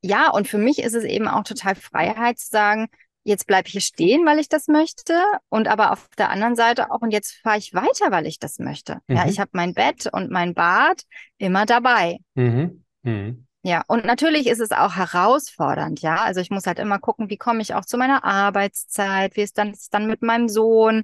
ja, 0.01 0.29
und 0.29 0.47
für 0.47 0.57
mich 0.57 0.79
ist 0.79 0.93
es 0.93 1.03
eben 1.03 1.27
auch 1.27 1.43
total 1.43 1.75
Freiheit 1.75 2.39
zu 2.39 2.49
sagen, 2.49 2.87
jetzt 3.23 3.45
bleibe 3.45 3.67
ich 3.67 3.73
hier 3.73 3.81
stehen, 3.81 4.25
weil 4.25 4.39
ich 4.39 4.47
das 4.47 4.67
möchte. 4.67 5.21
Und 5.49 5.67
aber 5.67 5.91
auf 5.91 6.07
der 6.17 6.29
anderen 6.29 6.55
Seite 6.55 6.91
auch, 6.91 7.01
und 7.01 7.11
jetzt 7.11 7.35
fahre 7.43 7.57
ich 7.57 7.73
weiter, 7.73 8.09
weil 8.09 8.25
ich 8.25 8.39
das 8.39 8.59
möchte. 8.59 8.99
Mhm. 9.07 9.15
Ja, 9.17 9.27
ich 9.27 9.39
habe 9.39 9.51
mein 9.53 9.73
Bett 9.73 10.07
und 10.11 10.31
mein 10.31 10.53
Bad 10.53 11.03
immer 11.37 11.65
dabei. 11.65 12.19
Mhm. 12.35 12.83
Mhm. 13.03 13.46
Ja, 13.67 13.83
und 13.87 14.05
natürlich 14.05 14.47
ist 14.47 14.61
es 14.61 14.71
auch 14.71 14.95
herausfordernd, 14.95 16.01
ja. 16.01 16.23
Also 16.23 16.39
ich 16.39 16.49
muss 16.49 16.65
halt 16.67 16.79
immer 16.79 16.99
gucken, 16.99 17.29
wie 17.29 17.35
komme 17.35 17.61
ich 17.61 17.73
auch 17.73 17.83
zu 17.83 17.97
meiner 17.97 18.23
Arbeitszeit, 18.23 19.35
wie 19.35 19.41
ist 19.41 19.57
dann, 19.57 19.73
ist 19.73 19.93
dann 19.93 20.07
mit 20.07 20.21
meinem 20.21 20.47
Sohn. 20.47 21.03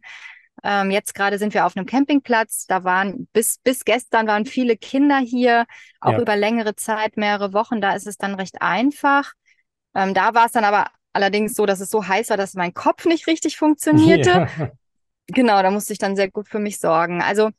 Ähm, 0.63 0.89
jetzt 0.89 1.13
gerade 1.13 1.37
sind 1.39 1.53
wir 1.53 1.65
auf 1.65 1.75
einem 1.75 1.85
Campingplatz. 1.85 2.65
Da 2.65 2.85
waren 2.85 3.27
bis, 3.33 3.57
bis 3.57 3.83
gestern 3.83 4.27
waren 4.27 4.45
viele 4.45 4.77
Kinder 4.77 5.17
hier, 5.17 5.65
auch 5.99 6.13
ja. 6.13 6.21
über 6.21 6.37
längere 6.37 6.73
Zeit, 6.73 7.17
mehrere 7.17 7.51
Wochen. 7.51 7.81
Da 7.81 7.95
ist 7.95 8.07
es 8.07 8.15
dann 8.15 8.33
recht 8.33 8.61
einfach. 8.61 9.33
Ähm, 9.93 10.13
da 10.13 10.33
war 10.33 10.45
es 10.45 10.53
dann 10.53 10.63
aber 10.63 10.85
allerdings 11.11 11.55
so, 11.55 11.65
dass 11.65 11.81
es 11.81 11.89
so 11.89 12.07
heiß 12.07 12.29
war, 12.29 12.37
dass 12.37 12.53
mein 12.53 12.73
Kopf 12.73 13.03
nicht 13.03 13.27
richtig 13.27 13.57
funktionierte. 13.57 14.47
Ja. 14.57 14.71
Genau, 15.27 15.61
da 15.61 15.69
musste 15.69 15.91
ich 15.91 15.99
dann 15.99 16.15
sehr 16.15 16.31
gut 16.31 16.47
für 16.47 16.59
mich 16.59 16.79
sorgen. 16.79 17.21
Also 17.21 17.49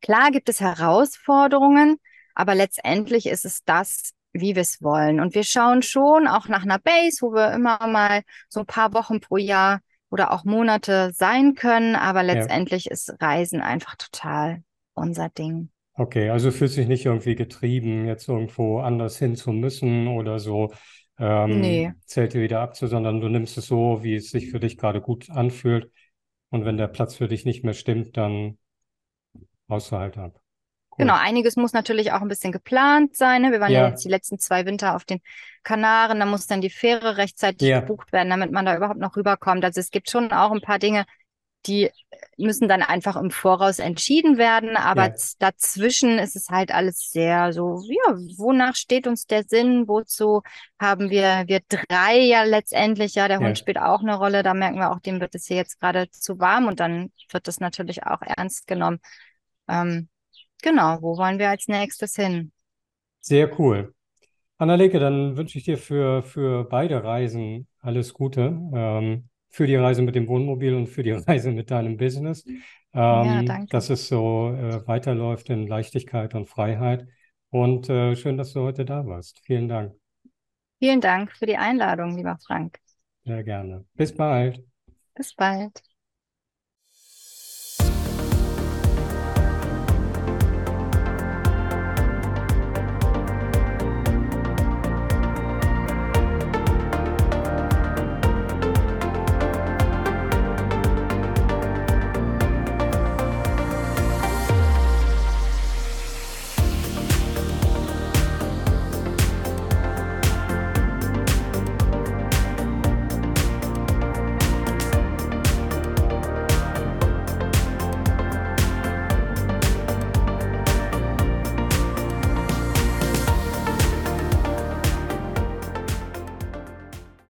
klar 0.00 0.30
gibt 0.30 0.48
es 0.48 0.62
Herausforderungen. 0.62 1.98
Aber 2.34 2.54
letztendlich 2.54 3.26
ist 3.26 3.44
es 3.44 3.64
das, 3.64 4.12
wie 4.32 4.54
wir 4.54 4.62
es 4.62 4.82
wollen. 4.82 5.20
Und 5.20 5.34
wir 5.34 5.44
schauen 5.44 5.82
schon 5.82 6.26
auch 6.26 6.48
nach 6.48 6.64
einer 6.64 6.78
Base, 6.78 7.18
wo 7.22 7.32
wir 7.32 7.52
immer 7.52 7.86
mal 7.86 8.22
so 8.48 8.60
ein 8.60 8.66
paar 8.66 8.92
Wochen 8.92 9.20
pro 9.20 9.36
Jahr 9.36 9.80
oder 10.10 10.32
auch 10.32 10.44
Monate 10.44 11.12
sein 11.14 11.54
können. 11.54 11.94
Aber 11.96 12.22
letztendlich 12.22 12.86
ja. 12.86 12.92
ist 12.92 13.14
Reisen 13.20 13.60
einfach 13.60 13.96
total 13.96 14.62
unser 14.94 15.28
Ding. 15.28 15.70
Okay, 15.96 16.30
also 16.30 16.50
fühlst 16.50 16.76
dich 16.76 16.88
nicht 16.88 17.06
irgendwie 17.06 17.36
getrieben, 17.36 18.06
jetzt 18.06 18.28
irgendwo 18.28 18.80
anders 18.80 19.16
hin 19.16 19.36
zu 19.36 19.52
müssen 19.52 20.08
oder 20.08 20.40
so 20.40 20.72
ähm, 21.18 21.60
nee. 21.60 21.92
Zelte 22.06 22.40
wieder 22.40 22.60
abzu, 22.60 22.86
sondern 22.86 23.20
du 23.20 23.28
nimmst 23.28 23.56
es 23.56 23.66
so, 23.66 24.02
wie 24.02 24.16
es 24.16 24.30
sich 24.30 24.50
für 24.50 24.58
dich 24.58 24.76
gerade 24.76 25.00
gut 25.00 25.30
anfühlt. 25.30 25.90
Und 26.50 26.64
wenn 26.64 26.76
der 26.76 26.88
Platz 26.88 27.16
für 27.16 27.28
dich 27.28 27.44
nicht 27.44 27.64
mehr 27.64 27.74
stimmt, 27.74 28.16
dann 28.16 28.58
haust 29.68 29.92
du 29.92 29.96
halt 29.96 30.18
ab. 30.18 30.40
Genau, 30.98 31.14
einiges 31.14 31.56
muss 31.56 31.72
natürlich 31.72 32.12
auch 32.12 32.22
ein 32.22 32.28
bisschen 32.28 32.52
geplant 32.52 33.16
sein. 33.16 33.42
Ne? 33.42 33.52
Wir 33.52 33.60
waren 33.60 33.72
ja. 33.72 33.82
ja. 33.82 33.88
jetzt 33.88 34.04
die 34.04 34.10
letzten 34.10 34.38
zwei 34.38 34.66
Winter 34.66 34.94
auf 34.94 35.04
den 35.04 35.20
Kanaren, 35.62 36.20
da 36.20 36.26
muss 36.26 36.46
dann 36.46 36.60
die 36.60 36.70
Fähre 36.70 37.16
rechtzeitig 37.16 37.68
ja. 37.68 37.80
gebucht 37.80 38.12
werden, 38.12 38.30
damit 38.30 38.52
man 38.52 38.66
da 38.66 38.76
überhaupt 38.76 39.00
noch 39.00 39.16
rüberkommt. 39.16 39.64
Also 39.64 39.80
es 39.80 39.90
gibt 39.90 40.10
schon 40.10 40.30
auch 40.32 40.52
ein 40.52 40.60
paar 40.60 40.78
Dinge, 40.78 41.06
die 41.66 41.90
müssen 42.36 42.68
dann 42.68 42.82
einfach 42.82 43.16
im 43.16 43.30
Voraus 43.30 43.78
entschieden 43.78 44.36
werden, 44.38 44.76
aber 44.76 45.08
ja. 45.08 45.14
dazwischen 45.38 46.18
ist 46.18 46.36
es 46.36 46.48
halt 46.50 46.72
alles 46.72 47.10
sehr 47.10 47.52
so, 47.52 47.80
ja, 47.88 48.14
wonach 48.36 48.74
steht 48.74 49.06
uns 49.06 49.26
der 49.26 49.44
Sinn? 49.44 49.88
Wozu 49.88 50.42
haben 50.78 51.10
wir, 51.10 51.44
wir 51.46 51.60
drei 51.68 52.18
ja 52.18 52.42
letztendlich, 52.42 53.14
ja, 53.14 53.28
der 53.28 53.38
Hund 53.38 53.58
spielt 53.58 53.78
auch 53.78 54.00
eine 54.00 54.16
Rolle, 54.16 54.42
da 54.42 54.52
merken 54.52 54.78
wir 54.78 54.92
auch, 54.92 55.00
dem 55.00 55.20
wird 55.20 55.34
es 55.34 55.46
hier 55.46 55.56
jetzt 55.56 55.80
gerade 55.80 56.10
zu 56.10 56.38
warm 56.38 56.66
und 56.66 56.80
dann 56.80 57.12
wird 57.30 57.48
das 57.48 57.60
natürlich 57.60 58.04
auch 58.04 58.20
ernst 58.20 58.66
genommen. 58.66 59.00
Ähm, 59.68 60.08
Genau, 60.64 61.02
wo 61.02 61.18
wollen 61.18 61.38
wir 61.38 61.50
als 61.50 61.68
nächstes 61.68 62.16
hin? 62.16 62.50
Sehr 63.20 63.58
cool. 63.58 63.94
Annaleke, 64.56 64.98
dann 64.98 65.36
wünsche 65.36 65.58
ich 65.58 65.64
dir 65.64 65.76
für, 65.76 66.22
für 66.22 66.64
beide 66.64 67.04
Reisen 67.04 67.68
alles 67.80 68.14
Gute. 68.14 68.58
Ähm, 68.74 69.28
für 69.50 69.66
die 69.66 69.76
Reise 69.76 70.00
mit 70.00 70.14
dem 70.14 70.26
Wohnmobil 70.26 70.74
und 70.74 70.86
für 70.86 71.02
die 71.02 71.10
Reise 71.28 71.52
mit 71.52 71.70
deinem 71.70 71.98
Business. 71.98 72.46
Ähm, 72.46 72.62
ja, 72.94 73.42
danke. 73.42 73.66
Dass 73.72 73.90
es 73.90 74.08
so 74.08 74.54
äh, 74.56 74.86
weiterläuft 74.86 75.50
in 75.50 75.66
Leichtigkeit 75.66 76.34
und 76.34 76.48
Freiheit. 76.48 77.06
Und 77.50 77.90
äh, 77.90 78.16
schön, 78.16 78.38
dass 78.38 78.54
du 78.54 78.60
heute 78.62 78.86
da 78.86 79.04
warst. 79.06 79.40
Vielen 79.44 79.68
Dank. 79.68 79.92
Vielen 80.78 81.02
Dank 81.02 81.30
für 81.36 81.44
die 81.44 81.58
Einladung, 81.58 82.16
lieber 82.16 82.38
Frank. 82.46 82.78
Sehr 83.26 83.44
gerne. 83.44 83.84
Bis 83.96 84.14
bald. 84.14 84.64
Bis 85.14 85.34
bald. 85.34 85.93